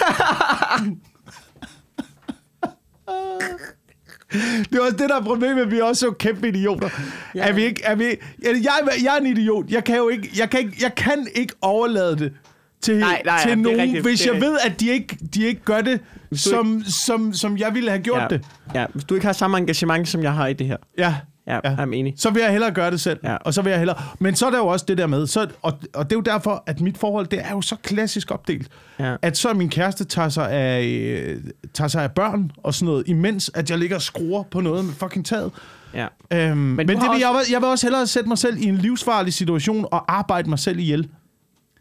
[4.32, 5.72] Det er også det, der er problemet.
[5.72, 6.90] Vi er også så kæmpe idioter.
[7.36, 7.48] Ja.
[7.48, 7.84] Er vi ikke...
[7.84, 8.18] Er vi, jeg,
[8.64, 8.74] jeg,
[9.04, 9.66] jeg er en idiot.
[9.70, 10.30] Jeg kan jo ikke...
[10.38, 12.34] Jeg kan ikke, jeg kan ikke overlade det
[12.82, 14.02] til, Nej, nej, til ja, nogen, rigtigt.
[14.04, 16.00] hvis jeg ved, at de ikke, de ikke gør det,
[16.34, 18.28] som, som, som jeg ville have gjort Ja.
[18.28, 18.46] det.
[18.76, 20.78] ja, hvis du ikke har samme engagement, som jeg har i det her.
[20.98, 21.16] Ja.
[21.48, 21.76] Ja, ja.
[21.78, 22.14] er enig.
[22.18, 23.20] Så vil jeg hellere gøre det selv.
[23.24, 23.36] Ja.
[23.36, 23.98] Og så vil jeg hellere...
[24.20, 26.22] Men så er der jo også det der med, så, og, og det er jo
[26.22, 28.68] derfor, at mit forhold, det er jo så klassisk opdelt.
[29.00, 29.16] Ja.
[29.22, 31.36] At så min kæreste tager sig, af,
[31.74, 34.86] tager sig af børn og sådan noget, imens at jeg ligger og skruer på noget
[34.86, 35.52] med fucking taget.
[35.94, 36.08] Ja.
[36.34, 38.58] Øhm, men men det vil, jeg, også- vil- jeg vil også hellere sætte mig selv
[38.58, 41.10] i en livsfarlig situation og arbejde mig selv ihjel,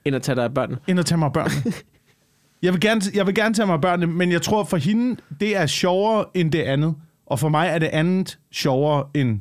[0.04, 0.78] End at tage dig af børnene.
[0.86, 1.72] end at tage mig af børnene.
[2.62, 5.20] jeg, vil gerne, jeg vil gerne tage mig af børnene, men jeg tror for hende,
[5.40, 6.94] det er sjovere end det andet.
[7.26, 9.40] Og for mig er det andet sjovere end,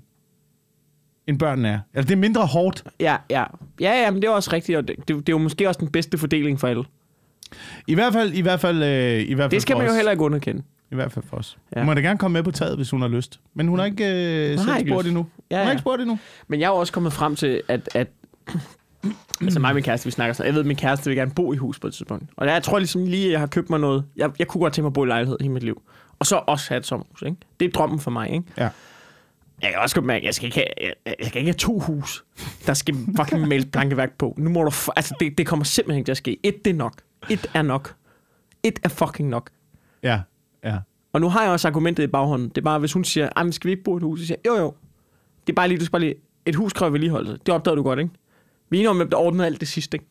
[1.28, 1.80] end børnene er.
[1.93, 2.84] Altså, det er mindre hårdt.
[2.99, 3.43] Ja, ja.
[3.80, 5.80] Ja, ja, men det er også rigtigt, og det, det, det er jo måske også
[5.80, 6.84] den bedste fordeling for alle.
[7.88, 9.91] I hvert fald, i hvert fald, øh, i hvert fald Det skal for man jo
[9.91, 9.95] os.
[9.95, 10.63] heller ikke underkende.
[10.91, 11.57] I hvert fald for os.
[11.76, 11.80] Ja.
[11.80, 13.39] Hun må da gerne komme med på taget, hvis hun har lyst.
[13.53, 15.07] Men hun har ikke øh, har selv ikke spurgt lyst.
[15.07, 15.28] endnu.
[15.51, 15.71] Ja, hun har ja.
[15.71, 16.19] ikke spurgt endnu.
[16.47, 17.89] Men jeg er jo også kommet frem til, at...
[17.95, 18.07] at
[19.41, 20.47] altså mig og min kæreste, vi snakker sådan.
[20.47, 22.26] Jeg ved, at min kæreste vil gerne bo i hus på et tidspunkt.
[22.38, 24.05] Og jeg tror ligesom lige, at jeg har købt mig noget.
[24.17, 25.82] Jeg, jeg kunne godt tænke mig at bo i lejlighed hele mit liv.
[26.19, 27.38] Og så også have et sommerhus, ikke?
[27.59, 28.45] Det er drømmen for mig, ikke?
[28.57, 28.69] Ja.
[29.62, 30.68] Jeg kan også godt mærke, jeg skal ikke have,
[31.06, 32.26] jeg, jeg skal ikke have to hus.
[32.66, 34.36] Der skal fucking males plankeværk på.
[34.38, 34.70] Nu må du...
[34.70, 36.38] f- Altså, det, det kommer simpelthen ikke til at ske.
[36.43, 36.93] Et, det er nok.
[37.30, 37.95] Et er nok.
[38.64, 39.49] Et er fucking nok.
[40.03, 40.22] Ja,
[40.64, 40.78] ja.
[41.14, 42.49] Og nu har jeg også argumentet i baghånden.
[42.49, 44.20] Det er bare, hvis hun siger, "Ej, men skal vi ikke bo i et hus?
[44.20, 44.74] Så siger jeg, jo jo.
[45.47, 47.38] Det er bare lige, du skal bare lige, et hus kræver vedligeholdelse.
[47.45, 48.12] Det opdagede du godt, ikke?
[48.70, 50.06] Vi er enige om, hvem der ordnede alt det sidste, ikke?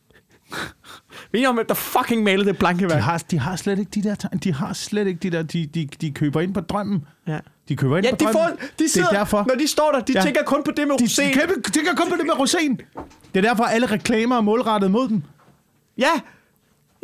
[1.31, 3.01] vi er om, hvem der fucking malede det blanke De værk.
[3.01, 4.15] har, de har slet ikke de der.
[4.15, 5.43] De har slet ikke de der...
[5.43, 7.05] De, de, de køber ind på drømmen.
[7.27, 7.39] Ja.
[7.69, 9.45] De køber ind Ja, på de, får, de sidder, det er derfor.
[9.47, 10.21] når de står der, de ja.
[10.21, 11.27] Tænker kun på det med De, roséen.
[11.27, 12.75] de, kæmpe, de kan komme på det med rosen.
[13.33, 15.23] Det er derfor, alle reklamer er målrettet mod dem.
[15.97, 16.11] Ja,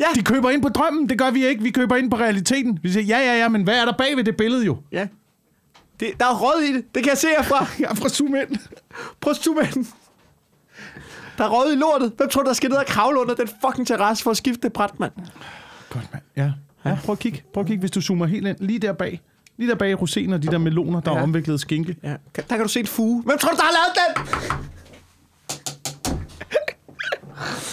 [0.00, 1.08] ja, De køber ind på drømmen.
[1.08, 1.62] Det gør vi ikke.
[1.62, 2.78] Vi køber ind på realiteten.
[2.82, 4.76] Vi siger, ja, ja, ja, men hvad er der bag ved det billede jo?
[4.92, 5.06] ja.
[6.00, 6.84] Det, der er råd i det.
[6.94, 7.66] Det kan jeg se herfra.
[7.80, 8.58] Jeg er fra zoom ind.
[9.20, 9.34] Prøv
[9.76, 9.86] ind.
[11.38, 12.12] Der er råd i lortet.
[12.16, 14.62] Hvem tror du, der skal ned og kravle under den fucking terrasse for at skifte
[14.62, 15.12] det bræt, mand?
[15.90, 16.22] Godt, mand.
[16.36, 16.52] Ja.
[16.84, 16.96] ja.
[17.04, 17.42] Prøv at kigge.
[17.54, 18.56] Prøv at kigge, hvis du zoomer helt ind.
[18.60, 19.20] Lige der bag.
[19.58, 21.18] Lige der bag rosener, de der meloner, der Ja.
[21.18, 21.96] er omviklet skinke.
[22.02, 22.08] Ja.
[22.36, 23.22] Der kan du se en fuge.
[23.22, 24.38] Hvem tror du, der har lavet den?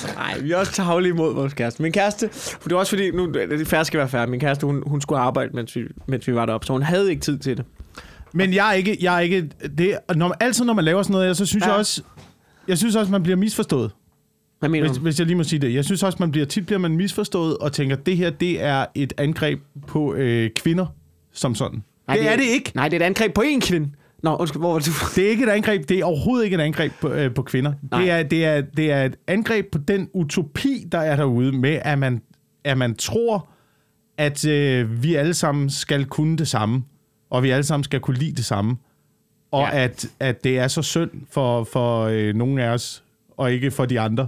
[0.15, 1.81] Nej, vi er også tavlige imod vores kæreste.
[1.81, 4.29] Min kæreste, for det er også fordi, nu det færre skal være færdig.
[4.29, 7.09] Min kæreste, hun, hun skulle arbejde, mens vi, mens vi var deroppe, så hun havde
[7.09, 7.65] ikke tid til det.
[8.33, 8.97] Men jeg er ikke...
[9.01, 11.69] Jeg er ikke det, når, altid når man laver sådan noget, så synes Ja.
[11.69, 12.01] jeg også...
[12.67, 13.91] Jeg synes også, man bliver misforstået.
[14.59, 15.03] Hvad mener Hvis, du?
[15.03, 15.73] hvis jeg lige må sige det.
[15.73, 18.85] Jeg synes også, man bliver tit bliver man misforstået og tænker, det her, det er
[18.95, 20.85] et angreb på øh, kvinder
[21.33, 21.83] som sådan.
[22.07, 22.71] Nej, det, er det ikke.
[22.75, 23.89] Nej, det er et angreb på én kvinde.
[24.23, 24.91] Nå, undskyld, hvor var du?
[25.15, 25.89] Det er ikke et angreb.
[25.89, 27.73] Det er overhovedet ikke et angreb på, øh, på kvinder.
[27.91, 28.01] Nej.
[28.01, 31.79] Det er, det, er, det er et angreb på den utopi, der er derude med,
[31.81, 32.21] at man,
[32.63, 33.49] at man tror,
[34.17, 36.83] at øh, vi alle sammen skal kunne det samme,
[37.29, 38.77] og vi alle sammen skal kunne lide det samme.
[39.51, 39.83] Og Ja.
[39.83, 43.03] at, at det er så synd for, for øh, nogle af os,
[43.37, 44.27] og ikke for de andre.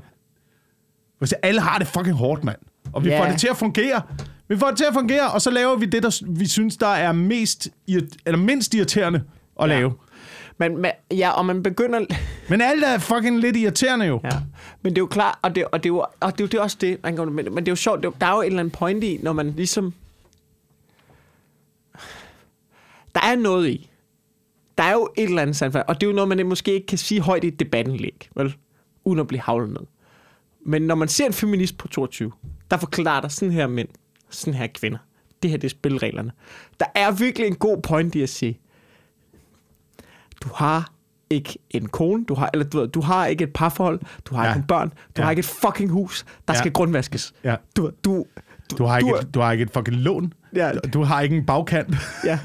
[1.19, 2.57] Hvis alle har det fucking hårdt, mand.
[2.93, 3.19] Og vi Ja.
[3.21, 4.01] får det til at fungere.
[4.51, 6.87] Vi får det til at fungere, og så laver vi det, der vi synes, der
[6.87, 7.69] er mest
[8.25, 9.23] eller mindst irriterende
[9.61, 9.75] at Ja.
[9.75, 9.93] lave.
[10.57, 11.99] Men, men, ja, og man begynder...
[12.49, 14.19] Men alt er fucking lidt irriterende jo.
[14.23, 14.29] Ja.
[14.81, 16.47] Men det er jo klart, og det, og det, er, jo, og det, er jo
[16.47, 18.15] det er også det, man kan, men, men det er jo sjovt, det er, jo-
[18.21, 19.93] der er jo en eller anden point i, når man ligesom...
[23.15, 23.89] Der er noget i.
[24.77, 26.87] Der er jo et eller andet sandfald, og det er jo noget, man måske ikke
[26.87, 28.55] kan sige højt i et debattenlæg, vel?
[29.03, 29.87] Uden at blive havlet ned.
[30.65, 32.31] Men når man ser en feminist på 22,
[32.71, 33.87] der forklarer dig sådan her mænd,
[34.31, 34.97] sådan her kvinder.
[35.43, 36.31] Det her, det er spilreglerne.
[36.79, 38.59] Der er virkelig en god point i at sige,
[40.43, 40.91] du har
[41.29, 44.43] ikke en kone, du har, eller du, ved, du har ikke et parforhold, du har
[44.45, 44.49] Ja.
[44.51, 45.23] ikke en børn, du Ja.
[45.23, 46.59] har ikke et fucking hus, der Ja.
[46.59, 47.33] skal grundvaskes.
[47.43, 47.55] Ja.
[47.77, 48.25] Du, du,
[48.77, 50.33] Du har, ikke, Du du, du har ikke et fucking lån.
[50.55, 50.71] Ja.
[50.71, 51.95] Du har ikke en bagkant.
[52.25, 52.39] Ja.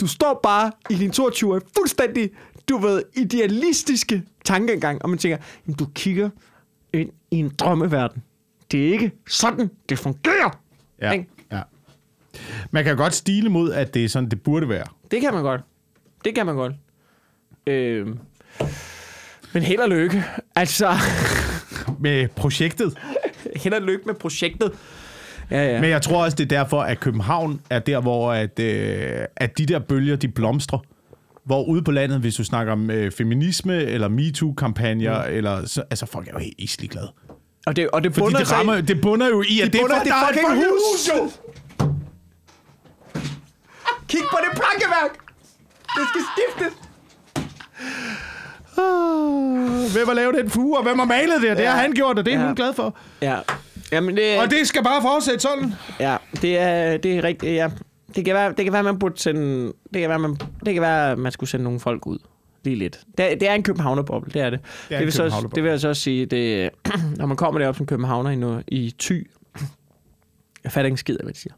[0.00, 2.30] Du står bare i din 22 fuldstændig,
[2.68, 6.30] du ved, idealistiske tankegang, og man tænker, jamen, du kigger
[6.92, 8.22] ind i en drømmeverden.
[8.72, 10.58] Det er ikke sådan, det fungerer.
[11.02, 11.26] Ja, Ikke?
[11.52, 11.60] ja.
[12.70, 14.84] Man kan godt stile mod, at det er sådan, det burde være.
[15.10, 15.60] Det kan man godt.
[16.24, 16.72] Det kan man godt.
[17.66, 18.06] Øh,
[19.52, 20.24] men held og lykke.
[20.56, 20.88] Altså,
[22.00, 22.98] Med projektet.
[23.56, 24.72] held og lykke med projektet.
[25.50, 25.80] Ja, ja.
[25.80, 29.58] Men jeg tror også, det er derfor, at København er der, hvor at, øh, at
[29.58, 30.78] de der bølger, de blomstrer.
[31.44, 35.34] Hvor ude på landet, hvis du snakker om øh, feminisme, eller MeToo-kampagner, mm.
[35.34, 37.12] eller så, altså folk er jo helt islig glade.
[37.66, 39.72] Og det, og det Fordi bunder det, sig rammer, det bunder jo i, at Det
[39.72, 40.64] det, bunder er i det der er fucking hus.
[40.64, 41.30] hus, jo!
[44.08, 45.12] Kig på det plankeværk!
[45.96, 46.78] Det skal skiftes!
[48.78, 51.56] Ah, Hvem har lavet den fuge, og hvem har malet det?
[51.56, 51.70] Det Ja.
[51.70, 52.46] har han gjort, og det er Ja.
[52.46, 52.96] hun glad for.
[53.22, 53.38] Ja.
[53.92, 55.74] Jamen, det, Og det skal bare fortsætte sådan.
[56.00, 57.68] Ja, det er, det er rigtigt, ja.
[58.16, 59.72] Det kan være, det kan være, man burde sende...
[59.94, 60.36] Det kan være, man,
[60.66, 62.18] det kan være, man skulle sende nogle folk ud.
[62.64, 63.00] Lige lidt.
[63.18, 64.58] Det, er- det er en københavnerboble, det er det.
[64.60, 66.70] er Det, en vil, så, det vil jeg så også sige, det,
[67.18, 69.30] når man kommer derop som københavner i, noget, i Thy,
[70.64, 71.54] jeg fatter ikke en skid af, hvad de siger.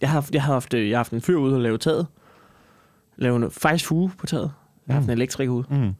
[0.00, 2.06] Jeg har, jeg har haft, jeg har haft en fyr ude og lave taget.
[3.16, 4.52] Lave noget, faktisk fuge på taget.
[4.86, 5.66] Jeg har haft en elektriker ude.
[5.70, 5.92] Mm.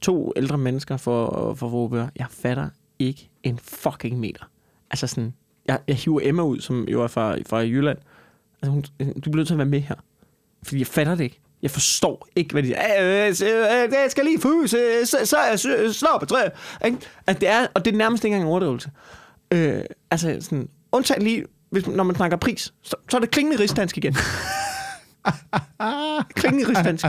[0.00, 2.06] To ældre mennesker for, for Vorupør.
[2.16, 4.44] Jeg fatter ikke en fucking meter.
[4.90, 5.34] Altså sådan,
[5.66, 7.98] jeg, jeg hiver Emma ud, som jo er fra, fra Jylland.
[8.62, 8.82] Altså, hun,
[9.14, 9.94] du bliver nødt til at være med her.
[10.62, 11.40] Fordi jeg fatter det ikke.
[11.62, 13.00] Jeg forstår ikke, hvad de siger.
[13.00, 13.28] Øh,
[13.76, 15.58] øh, øh, Det skal lige fuse, så, er jeg
[15.94, 16.52] slår på træet.
[17.26, 18.90] At det er, og det er nærmest ikke engang en overdrivelse.
[19.52, 23.62] Øh, altså sådan, undtagen lige, hvis, når man snakker pris, så, så er det klingende
[23.62, 24.14] rigsdansk igen.
[26.36, 27.04] klingende rigsdansk.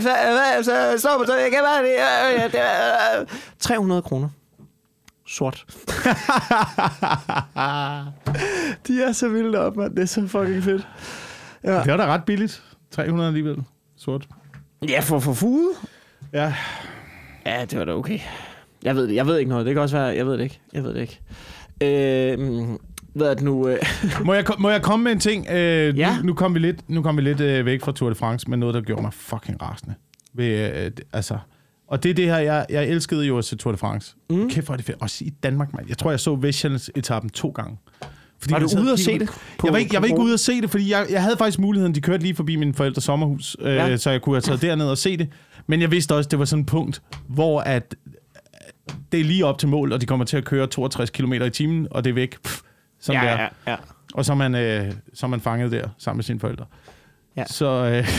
[0.00, 1.90] Så, slår på træet, jeg kan være det.
[2.38, 3.26] øh, øh, det er, øh,
[3.58, 4.28] 300 kroner.
[5.26, 5.64] Sort.
[8.86, 9.96] De er så vilde op, mand.
[9.96, 10.88] Det er så fucking fedt.
[11.64, 12.62] Ja, Det var da ret billigt.
[12.90, 13.56] 300 alligevel.
[14.00, 14.28] Sort.
[14.88, 15.70] ja for for fude.
[16.32, 16.54] Ja.
[17.46, 18.18] Ja, det var da okay.
[18.82, 19.14] Jeg ved det.
[19.14, 19.66] Jeg ved ikke noget.
[19.66, 20.06] Det kan også være...
[20.06, 20.60] Jeg ved det ikke.
[20.72, 21.20] Jeg ved det ikke.
[21.82, 22.68] Øh,
[23.14, 23.68] hvad er det nu?
[23.68, 23.78] Øh,
[24.24, 25.46] Må jeg, må jeg komme med en ting?
[25.50, 26.16] Øh, Ja.
[26.16, 28.50] Nu, nu kom vi lidt, nu kom vi lidt øh, væk fra Tour de France,
[28.50, 29.94] men noget, der gjorde mig fucking rasende.
[30.32, 31.38] Ved, øh, det- altså,
[31.88, 34.14] og det er det her, jeg, jeg elskede jo at se Tour de France.
[34.30, 34.50] Mm.
[34.50, 34.98] Kæft, hvor er det fedt.
[35.02, 35.88] Også i Danmark, mand.
[35.88, 37.76] Jeg tror, jeg så Vestjyllands-etappen to gange.
[38.42, 39.28] Fordi Var du ude og at se det
[39.58, 41.36] på- jeg var ikke, jeg var ikke ude at se det, fordi jeg, jeg havde
[41.36, 41.94] faktisk muligheden.
[41.94, 43.86] De kørte lige forbi min forældres sommerhus, øh, Ja.
[43.86, 43.96] ja.
[43.96, 45.28] så jeg kunne have taget derned og se det.
[45.66, 47.94] Men jeg vidste også, det var sådan et punkt, hvor at,
[49.12, 51.50] det er lige op til mål, og de kommer til at køre 62 km i
[51.50, 52.42] timen, og det er væk.
[52.42, 52.60] Pff,
[53.00, 53.30] sådan der.
[53.32, 53.76] ja, ja.
[54.14, 56.64] Og så er man, øh, så er man fanget der sammen med sine forældre.
[57.36, 57.44] Ja.
[57.46, 58.08] Så, øh,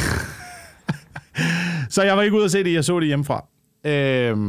[1.89, 3.45] så jeg var ikke ude at se det, jeg så det hjemmefra.
[3.83, 4.39] Øhm,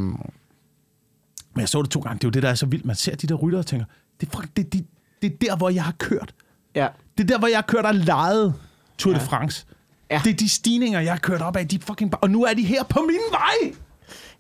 [1.55, 2.19] men jeg så det to gange.
[2.19, 2.85] Det er jo det, der er så vildt.
[2.85, 3.87] Man ser de der rytter og tænker,
[4.21, 4.87] det er, fuck- det, det,
[5.23, 6.35] det er der, hvor jeg har kørt.
[6.75, 6.89] ja.
[7.19, 8.55] Det er der, hvor jeg har kørt og lejet
[8.99, 9.25] Tour de Ja.
[9.27, 9.67] France.
[10.11, 10.21] Ja.
[10.25, 11.69] Det er de stigninger, jeg har kørt op af.
[11.69, 13.73] De fucking bare, og nu er de her på min vej.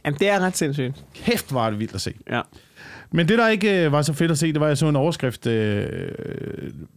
[0.04, 1.04] Jamen, det er ret sindssygt.
[1.14, 2.14] Kæft, er det vildt at se.
[2.30, 2.40] Ja.
[3.10, 4.88] Men det, der ikke øh, var så fedt at se, det var, at jeg så
[4.88, 5.88] en overskrift, øh,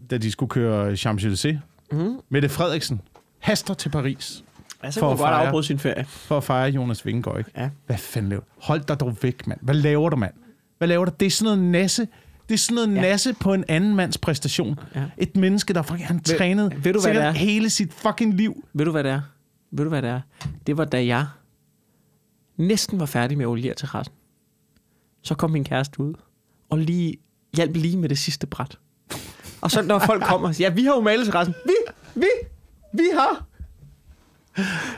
[0.09, 1.57] da de skulle køre Champs-Élysées.
[1.91, 2.17] Mm.
[2.29, 3.01] Mette Frederiksen
[3.39, 4.43] haster til Paris
[4.83, 5.47] Altså, For kunne at godt fejre.
[5.47, 6.05] afbryde sin ferie.
[6.09, 7.37] for at fejre Jonas Vingegaard.
[7.37, 7.51] Ikke?
[7.57, 7.69] Ja.
[7.85, 8.47] Hvad fanden laver du?
[8.61, 9.59] Hold dig dog væk, mand.
[9.61, 10.33] Hvad laver du, mand?
[10.77, 11.11] Hvad laver du?
[11.19, 12.07] Det er sådan noget nasse.
[12.49, 13.01] Det er sådan noget Ja.
[13.01, 14.79] nasse på en anden mands præstation.
[14.95, 15.03] Ja.
[15.17, 17.31] Et menneske, der fucking han Ved- trænet ved du, hvad det er?
[17.31, 18.65] hele sit fucking liv.
[18.73, 19.21] Ved du, hvad det er?
[19.71, 20.21] Ved du, hvad det er?
[20.67, 21.25] Det var, da jeg
[22.57, 24.15] næsten var færdig med olier til resten.
[25.21, 26.13] Så kom min kæreste ud,
[26.69, 27.15] og lige
[27.55, 28.77] hjalp lige med det sidste bræt.
[29.61, 31.55] Og så når folk kommer og siger, ja, vi har jo malet til resten.
[31.65, 31.73] Vi,
[32.15, 32.27] vi,
[32.93, 33.45] vi har.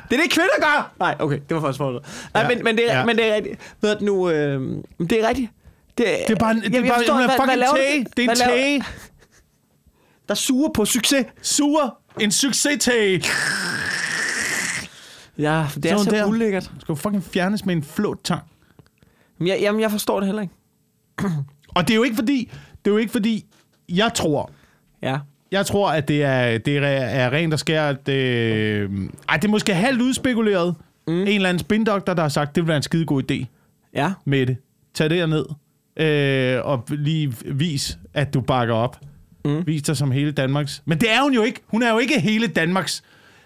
[0.09, 0.93] Det er det, kvinder gør!
[0.99, 2.03] Nej, okay, det var faktisk forholdet.
[2.33, 3.05] Nej, Ja, men, men, det er, ja.
[3.05, 3.75] men det er rigtigt.
[3.81, 5.51] Ved du nu, øh, det er rigtigt.
[5.97, 8.05] Det, Det er bare en, det er bare forstår, en hvad- fucking tage.
[8.17, 8.83] Det er en tage.
[10.27, 11.25] Der suger på succes.
[11.41, 11.99] Sur.
[12.19, 13.23] En succes-tage.
[15.37, 16.25] Ja, det er Sådan så der.
[16.25, 16.63] ulækkert.
[16.63, 18.41] Det skal jo fucking fjernes med en flot tang.
[19.37, 20.53] Men jeg, jamen, jeg forstår det heller ikke.
[21.75, 22.51] Og det er jo ikke fordi,
[22.85, 23.45] det er jo ikke fordi,
[23.89, 24.51] jeg tror,
[25.01, 25.17] Ja.
[25.51, 28.07] jeg tror, at det er, det er, er rent og skært...
[28.09, 28.89] Øh,
[29.29, 30.75] ej, det er måske halvt udspekuleret.
[31.07, 31.13] Mm.
[31.13, 33.45] En eller anden spindoktor, der har sagt, det vil være en skide god idé
[33.93, 34.13] Ja.
[34.25, 34.57] med det.
[34.93, 35.45] Tag det ned
[35.99, 38.99] øh, og lige vis, at du bakker op.
[39.45, 39.67] Mm.
[39.67, 40.81] Vis dig som hele Danmarks.
[40.85, 41.61] Men det er hun jo ikke.
[41.67, 43.03] Hun er jo ikke hele Danmarks.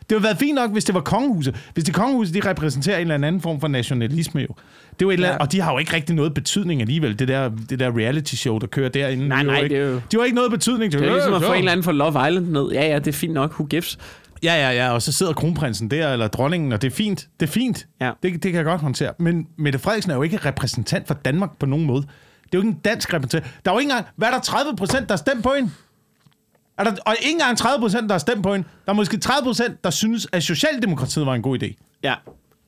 [0.10, 1.56] Det ville været fint nok, hvis det var kongehuset.
[1.74, 4.48] Hvis det kongehuset, de repræsenterer en eller anden form for nationalisme jo.
[4.48, 5.44] Det er jo et eller andet, Ja.
[5.46, 8.58] og de har jo ikke rigtig noget betydning alligevel, det der, det der reality show,
[8.60, 9.28] der kører derinde.
[9.28, 10.92] Nej, jo nej, ikke, det er jo- De har jo ikke noget betydning.
[10.92, 12.72] Det er ligesom at få en eller anden fra Love Island ned.
[12.72, 13.52] Ja, ja, det er fint nok.
[13.52, 13.98] Who gives?
[14.44, 17.28] Ja, ja, ja, og så sidder kronprinsen der, eller dronningen, og det er fint.
[17.40, 17.88] Det er fint.
[18.02, 18.12] Ja.
[18.24, 19.14] Det, det kan jeg godt håndtere.
[19.20, 22.04] Men Mette Frederiksen er jo ikke repræsentant for Danmark på nogen måde.
[22.52, 23.46] Det er jo ikke en dansk repræsentant.
[23.66, 25.72] Der er jo ikke engang, hvad er der 30 procent, der har stemt på hende?
[26.78, 28.68] Er der, og ikke engang 30 procent, der har stemt på hende.
[28.86, 32.00] Der er måske 30 procent, der synes, at Socialdemokratiet var en god idé.
[32.04, 32.16] Ja.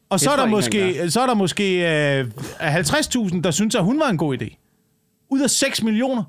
[0.09, 1.79] Og så er, der måske, så er der måske
[2.19, 2.25] øh,
[2.59, 4.57] 50.000, der synes, at hun var en god idé.
[5.29, 6.23] Ud af 6 millioner.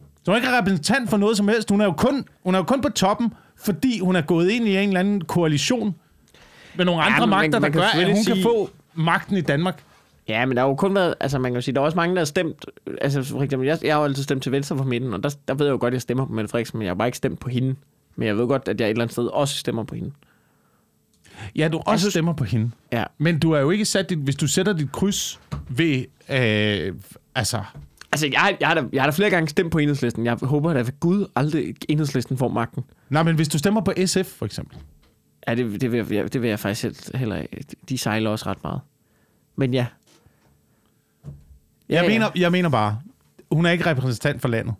[0.00, 1.70] Så hun er ikke repræsentant for noget som helst.
[1.70, 4.68] Hun er jo kun, hun er jo kun på toppen, fordi hun er gået ind
[4.68, 5.94] i en eller anden koalition
[6.74, 9.36] med nogle andre man- magter, der man kan gør, at hun kan sige- få magten
[9.36, 9.82] i Danmark.
[10.28, 11.96] Ja, men der har jo kun været, altså man kan jo sige, der er også
[11.96, 12.64] mange, der har stemt,
[13.00, 15.30] altså for eksempel, jeg, jeg har jo altid stemt til venstre for midten, og der,
[15.48, 17.08] der ved jeg jo godt, at jeg stemmer på Mette Frederiksen, men jeg har bare
[17.08, 17.74] ikke stemt på hende.
[18.16, 20.10] Men jeg ved godt, at jeg et eller andet sted også stemmer på hende.
[21.56, 22.70] Ja, du også synes- stemmer på hende.
[22.92, 23.04] Ja.
[23.18, 26.94] Men du er jo ikke sat dit, hvis du sætter dit kryds ved, øh,
[27.34, 27.62] altså,
[28.12, 30.26] Altså, jeg, jeg, har da, jeg har da flere gange stemt på enhedslisten.
[30.26, 32.84] Jeg håber da ved Gud aldrig enhedslisten får magten.
[33.10, 34.78] nej, men hvis du stemmer på SF, for eksempel.
[35.48, 37.42] Ja, det, det, vil, jeg, det vil jeg faktisk heller.
[37.88, 38.80] De sejler også ret meget.
[39.56, 39.86] Men ja.
[41.92, 42.98] Jeg, ja, mener, jeg mener bare,
[43.52, 44.74] hun er ikke repræsentant for landet.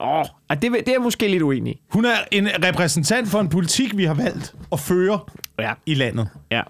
[0.00, 1.80] Åh, og det, det er jeg måske lidt uenig i.
[1.88, 5.18] Hun er en repræsentant for en politik, vi har valgt at føre
[5.58, 5.72] Ja.
[5.86, 6.28] i landet.
[6.50, 6.62] Ja.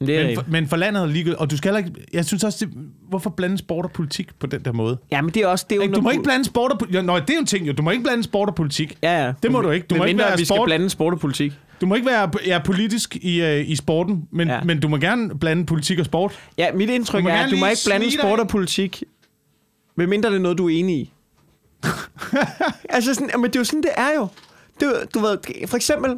[0.00, 1.40] Men Det er, Men for, men for landet er ligegyldigt.
[1.40, 2.06] Og du skal heller ikke...
[2.12, 2.74] Jeg synes også, det,
[3.08, 4.98] hvorfor blande sport og politik på den der måde?
[5.12, 5.66] ja, men det er også...
[5.70, 7.02] Det er jo du må ikke blande sport og politik.
[7.04, 7.72] Nå, det er jo en ting jo.
[7.72, 8.98] Du må ikke blande sport og politik.
[9.02, 9.32] Ja, ja.
[9.42, 9.86] Det må du ikke.
[9.86, 11.52] Du må ikke være vi skal sport- blande sport og politik.
[11.84, 14.62] Du må ikke være ja, politisk i, uh, i sporten, men, ja.
[14.62, 16.38] Men du må gerne blande politik og sport.
[16.58, 19.02] Ja, mit indtryk Du er, at du må ikke blande sport og politik,
[19.96, 21.12] medmindre det er noget, du er enig i.
[22.88, 24.28] altså, sådan, men det er jo sådan, det er jo.
[24.80, 26.16] Det, du ved, for eksempel,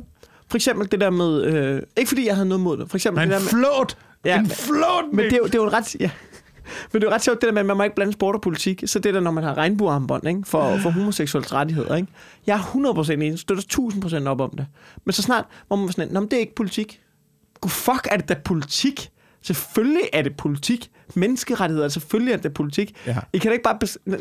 [0.49, 1.43] for eksempel det der med...
[1.43, 2.91] Øh, ikke fordi jeg havde noget mod det.
[2.91, 3.49] For eksempel Men det der med...
[3.49, 3.97] flot!
[4.25, 5.97] Ja, en men- flot, Men det er, jo, det er jo en ret...
[6.01, 6.11] Ja.
[6.93, 8.41] Men det er ret sjovt, det der med, at man må ikke blande sport og
[8.41, 8.83] politik.
[8.87, 10.43] Så det der, når man har regnbuearmbånd ikke?
[10.45, 11.97] For, for homoseksuelle rettigheder.
[11.97, 12.09] Ikke?
[12.47, 13.65] Jeg er 100% enig, støtter
[14.25, 14.67] 1000% op om det.
[15.05, 17.01] Men så snart, hvor man sådan, Nå, men det er ikke politik.
[17.61, 19.11] God fuck er det da politik?
[19.43, 20.91] Selvfølgelig er det politik.
[21.15, 22.97] Menneskerettigheder, selvfølgelig er det politik.
[23.07, 23.17] Ja.
[23.33, 23.79] I kan da ikke bare...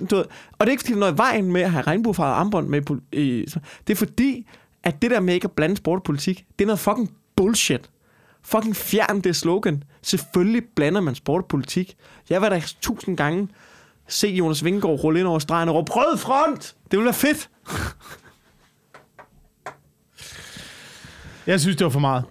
[0.09, 1.81] Du ved, og det er ikke, fordi der er noget i vejen med at have
[1.81, 2.81] regnbuefarvet armbånd med.
[3.11, 3.45] I,
[3.87, 4.47] det er fordi,
[4.83, 7.89] at det der med ikke at blande sport og politik, det er noget fucking bullshit.
[8.45, 9.83] Fucking fjern det slogan.
[10.01, 11.95] Selvfølgelig blander man sport og politik.
[12.29, 13.47] Jeg var da tusind gange
[14.07, 16.75] se Jonas Vingegaard rulle ind over stregen og råbe, rød front!
[16.91, 17.49] Det ville være fedt.
[21.47, 22.23] Jeg synes, det var for meget.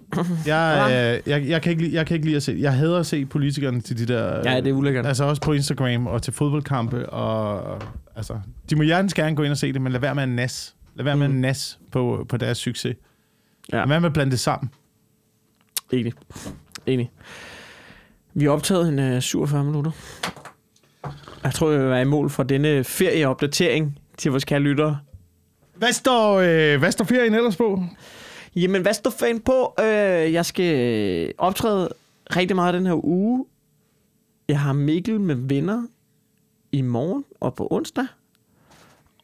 [0.45, 0.87] Jeg,
[1.25, 2.57] øh, jeg, jeg, kan ikke, jeg kan ikke lide at se...
[2.59, 4.51] Jeg hader at se politikerne til de der...
[4.51, 5.05] Ja, det er ulækkert.
[5.05, 7.09] Altså også på Instagram og til fodboldkampe.
[7.09, 7.81] Og,
[8.15, 8.39] altså,
[8.69, 10.75] de må hjertens gerne gå ind og se det, men lad være med at nas.
[10.95, 12.95] Lad være med at nas på, på deres succes.
[13.71, 13.77] Ja.
[13.77, 14.69] Lad være med at blande det sammen.
[15.95, 16.13] Enig.
[16.85, 17.11] Enig.
[18.33, 19.91] Vi har optaget en øh, 47 minutter.
[21.43, 24.99] Jeg tror, jeg vil være i mål for denne ferieopdatering til vores kære lyttere.
[25.75, 27.83] Hvad står, øh, hvad står ferien ellers på?
[28.55, 29.73] Jamen, hvad står fan på?
[29.79, 31.89] Øh, jeg skal øh, optræde
[32.35, 33.45] rigtig meget den her uge.
[34.47, 35.87] Jeg har Mikkel med venner
[36.71, 38.05] i morgen og på onsdag.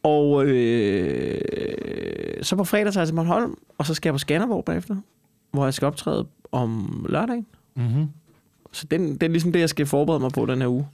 [0.03, 1.41] Og øh,
[2.41, 4.95] så på fredag tager jeg til Bornholm, og så skal jeg på Skanderborg bagefter,
[5.51, 7.45] hvor jeg skal optræde om lørdagen.
[7.75, 8.07] Mm-hmm.
[8.71, 10.87] Så den, det er ligesom det, jeg skal forberede mig på den her uge.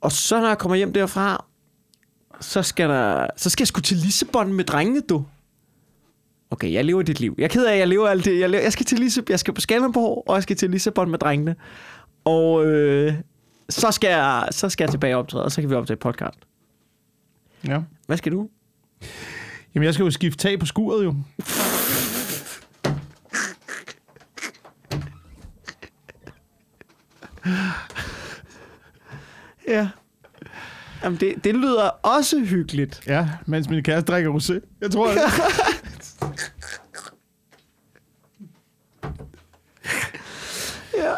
[0.00, 1.44] Og så når jeg kommer hjem derfra,
[2.40, 5.24] så skal, der, så skal jeg sgu til Lissabon med drengene, du.
[6.50, 7.34] Okay, jeg lever dit liv.
[7.38, 8.40] Jeg er ked af, at jeg lever alt det.
[8.40, 11.10] Jeg, lever, jeg skal til Lissabon, jeg skal på Skanderborg, og jeg skal til Lissabon
[11.10, 11.56] med drengene.
[12.24, 13.14] Og øh,
[13.68, 16.38] så, skal jeg, så skal jeg tilbage og optræde, og så kan vi optage podcast.
[17.66, 17.80] Ja.
[18.06, 18.48] Hvad skal du?
[19.74, 21.14] Jamen, jeg skal jo skifte tag på skuret jo.
[29.76, 29.88] Ja.
[31.04, 33.02] Jamen, det, det lyder også hyggeligt.
[33.06, 34.60] Ja, mens min kæreste drikker rosé.
[34.80, 35.18] Jeg tror, det.
[40.96, 41.12] Ja.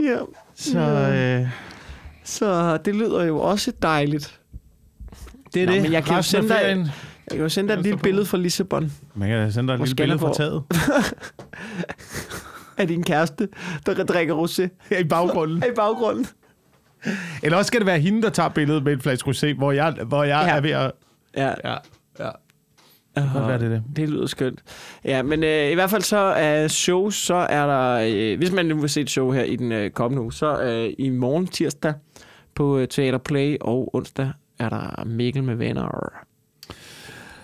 [0.00, 0.18] Ja.
[0.54, 1.48] Så øh,
[2.24, 4.40] Så det lyder jo også dejligt.
[5.54, 5.82] det er Nå, det.
[5.82, 6.92] men jeg kan jo Resten af sende dig-
[7.30, 9.80] Jeg kan jo sende dig et lille billede fra Lissabon Man kan sende dig et
[9.80, 10.62] lille billede fra taget.
[12.78, 13.48] af din kæreste,
[13.86, 14.68] der drikker rosé
[15.00, 15.56] i baggrunden.
[15.72, 16.26] i baggrunden.
[17.42, 19.92] Eller også skal det være hende, der tager billedet med en flaske rosé, hvor jeg,
[20.06, 20.56] hvor jeg Ja.
[20.56, 20.92] er ved at...
[21.36, 21.76] Ja, Ja,
[22.18, 22.30] ja.
[23.16, 23.82] det kan være, det er det.
[23.96, 24.60] Det lyder skønt.
[25.04, 28.66] Ja, men øh, i hvert fald så er shows, så er der, øh, hvis man
[28.66, 31.46] nu vil se et show her i den øh, kommende uge, så øh, i morgen
[31.46, 31.94] tirsdag
[32.54, 36.08] på øh, Teater Play og onsdag er der Mikkel med venner.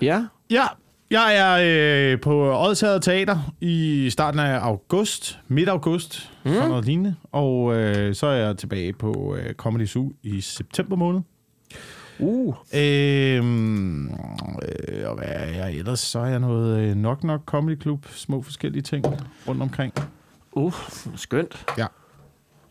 [0.00, 0.64] Ja, Ja,
[1.10, 6.52] jeg er øh, på Odsherred Teater i starten af august, midt august, mm.
[6.52, 7.14] sådan noget lignende.
[7.32, 11.20] Og øh, så er jeg tilbage på øh, Comedy Zoo i september måned.
[12.18, 16.00] uh, Øhm, øh, og hvad er jeg ellers?
[16.00, 19.04] Så er jeg noget øh, Knock Knock Comedy Club, små forskellige ting
[19.48, 19.94] rundt omkring.
[20.52, 20.74] uh,
[21.16, 21.64] skønt.
[21.78, 21.86] Ja.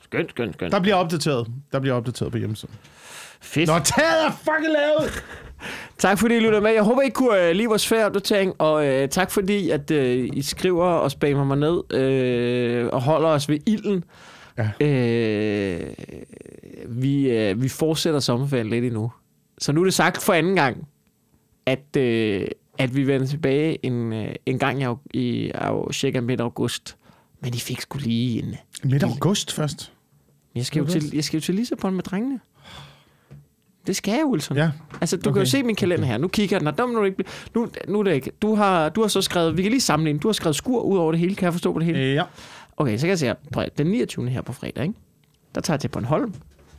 [0.03, 0.71] Skønt, skønt, skønt.
[0.71, 1.47] Der bliver opdateret.
[1.71, 2.75] Der bliver opdateret på hjemmesiden.
[3.41, 3.69] Fedt.
[3.69, 5.23] Nå, taget er fucking lavet!
[5.97, 6.71] Tak fordi I lytter med.
[6.71, 10.41] Jeg håber, I kunne uh, lide vores ferieopdatering, og uh, tak fordi, at uh, I
[10.41, 14.03] skriver og spammer mig ned uh, og holder os ved ilden.
[14.57, 14.69] Ja.
[14.81, 15.91] Uh,
[17.01, 19.11] vi, uh, vi fortsætter sommerferien lidt endnu.
[19.57, 20.87] Så nu er det sagt for anden gang,
[21.65, 22.47] at, uh,
[22.77, 26.97] at vi vender tilbage en, uh, en gang i, i au, cirka midt august.
[27.41, 28.55] Men I fik sgu lige en...
[28.83, 29.91] Midt august først.
[30.55, 32.39] Jeg skal, jo til, jeg skal jo til Lissabon med drengene.
[33.87, 34.57] Det skal jeg, Wilson.
[34.57, 34.71] Ja.
[35.01, 35.33] Altså, du okay.
[35.37, 36.17] kan jo se min kalender her.
[36.17, 37.27] Nu kigger den, og der må du ikke blive...
[37.55, 38.31] Nu, nu er det ikke...
[38.41, 39.57] Du har, du har så skrevet...
[39.57, 40.19] Vi kan lige sammenligne.
[40.19, 41.35] Du har skrevet skur ud over det hele.
[41.35, 41.99] Kan jeg forstå på det hele?
[41.99, 42.23] Øh, ja.
[42.77, 43.65] Okay, så kan jeg se her.
[43.77, 44.29] Den 29.
[44.29, 44.95] her på fredag, ikke?
[45.55, 46.33] Der tager jeg til Bornholm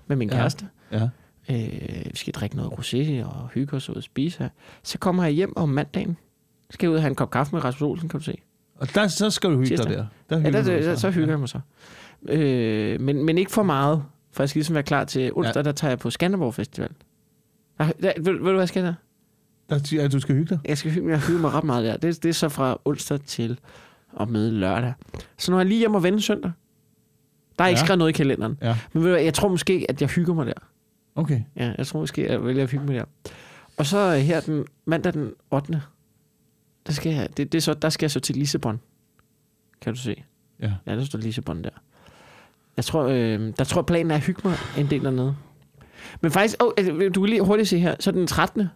[0.07, 0.37] med min Ja.
[0.37, 0.67] kæreste.
[0.93, 1.09] ja.
[1.51, 1.67] Øh,
[2.11, 4.49] vi skal drikke noget rosé og hygge os ud og spise her.
[4.83, 6.17] Så kommer jeg hjem om mandagen.
[6.71, 8.39] Skal jeg ud og have en kop kaffe med Rasmus Olsen, kan du se.
[8.77, 10.07] Og der, så skal du hygge dig der.
[10.31, 11.61] der Ja, hygger der, du dig der, så hygger jeg mig så.
[12.29, 14.03] Øh, men, men ikke for meget,
[14.35, 15.63] for jeg skal ligesom være klar til onsdag, ja.
[15.63, 16.91] der tager jeg på Skanderborg Festival.
[17.79, 18.95] Der, der, ved, ved du, hvad jeg skal der?
[19.71, 20.59] Der, ja, du skal hygge dig.
[20.65, 21.97] Jeg skal hygge, jeg hygger mig ret meget der.
[21.97, 23.59] Det, det er så fra onsdag til
[24.13, 24.93] og med lørdag.
[25.39, 26.53] Så nu er jeg lige hjemme og vende søndag.
[27.59, 27.85] Der er ikke Ja.
[27.85, 28.59] skrevet noget i kalenderen.
[28.63, 28.79] Ja.
[28.93, 30.53] Men ved du, jeg tror måske, at jeg hygger mig der.
[31.15, 31.41] Okay.
[31.57, 33.05] Ja, jeg tror måske, at jeg vælger at hygge mig der.
[33.77, 35.83] Og så her den mandag den 8.
[36.87, 38.81] Der skal jeg, det, det er så, der skal jeg så til Lissabon.
[39.81, 40.23] Kan du se?
[40.61, 40.73] Ja.
[40.87, 41.71] Ja, der står Lissabon der.
[42.77, 45.37] Jeg tror, øh, der tror jeg, planen er at hygge mig en del dernede.
[46.21, 48.61] Men faktisk, oh, du kan lige hurtigt se her, så den 13.
[48.61, 48.69] Kan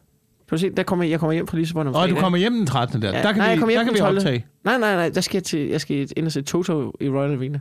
[0.50, 2.66] du se, der kommer, jeg kommer hjem fra Lissabon om Og du kommer hjem den
[2.66, 3.02] 13.
[3.02, 3.08] der.
[3.08, 3.22] Ja.
[3.22, 4.16] Der kan Nej, jeg vi, hjem der kan vi 12..
[4.16, 4.46] optage.
[4.64, 7.36] Nej, nej, nej, der skal jeg, til, jeg skal ind og se Toto i Royal
[7.36, 7.58] Arena.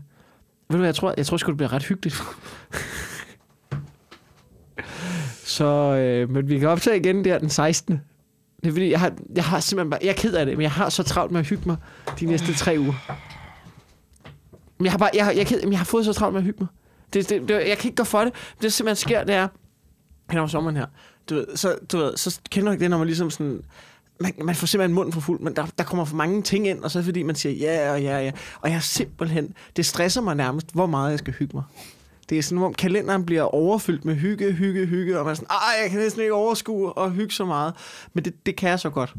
[0.70, 2.16] Ved du hvad, jeg tror, jeg tror sgu, det bliver ret hyggeligt.
[5.58, 8.02] så, øh, men vi kan optage igen der den 16.
[8.62, 10.62] Det er fordi, jeg har, jeg har simpelthen bare, jeg er ked af det, men
[10.62, 11.76] jeg har så travlt med at hygge mig
[12.20, 12.94] de næste tre uger.
[14.84, 16.68] Jeg har bare, jeg, jeg, men jeg har fået så travlt med at hygge mig.
[17.14, 18.34] Det, det, det, jeg kan ikke gå for det.
[18.34, 19.48] Det, der simpelthen sker, det er,
[20.30, 20.86] hen over sommeren her,
[21.30, 23.62] du ved, så, du ved, så kender du ikke det, når man ligesom sådan,
[24.20, 26.84] man, man får simpelthen munden for fuld, men der, der kommer for mange ting ind,
[26.84, 28.32] og så er det fordi, man siger ja og ja ja.
[28.62, 31.64] Og jeg er simpelthen, det stresser mig nærmest, hvor meget jeg skal hygge mig.
[32.30, 35.48] Det er sådan, hvor kalenderen bliver overfyldt med hygge, hygge, hygge, og man er sådan,
[35.50, 37.74] ej, jeg kan næsten ikke overskue og hygge så meget.
[38.14, 39.14] Men det, det kan jeg så godt.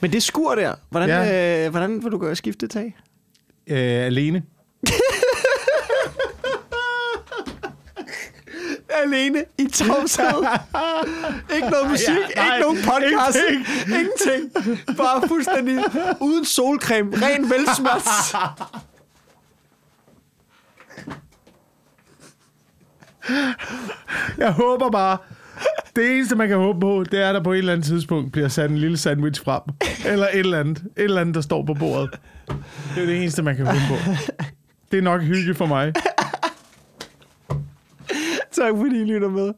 [0.00, 1.64] Men det skur der, hvordan, ja.
[1.64, 2.96] øh, hvordan vil du gøre skifte tag?
[3.66, 4.42] Øh, alene.
[9.04, 10.46] Alene i tavshed.
[11.54, 14.00] ikke noget musik, Ja, nej, ikke nogen podcast, ingenting.
[14.00, 14.96] ingenting.
[14.96, 15.78] Bare fuldstændig
[16.20, 18.02] uden solcreme, ren velsmørt.
[24.38, 25.18] Jeg håber bare,
[25.96, 28.32] det eneste, man kan håbe på, det er, at der på et eller andet tidspunkt
[28.32, 29.62] bliver sat en lille sandwich frem.
[30.06, 30.78] Eller et eller andet.
[30.78, 32.10] Et eller andet, der står på bordet.
[32.94, 34.10] Det er det eneste, man kan håbe på.
[34.90, 35.92] Det er nok hygge for mig.
[38.52, 39.52] tak fordi I lytter med.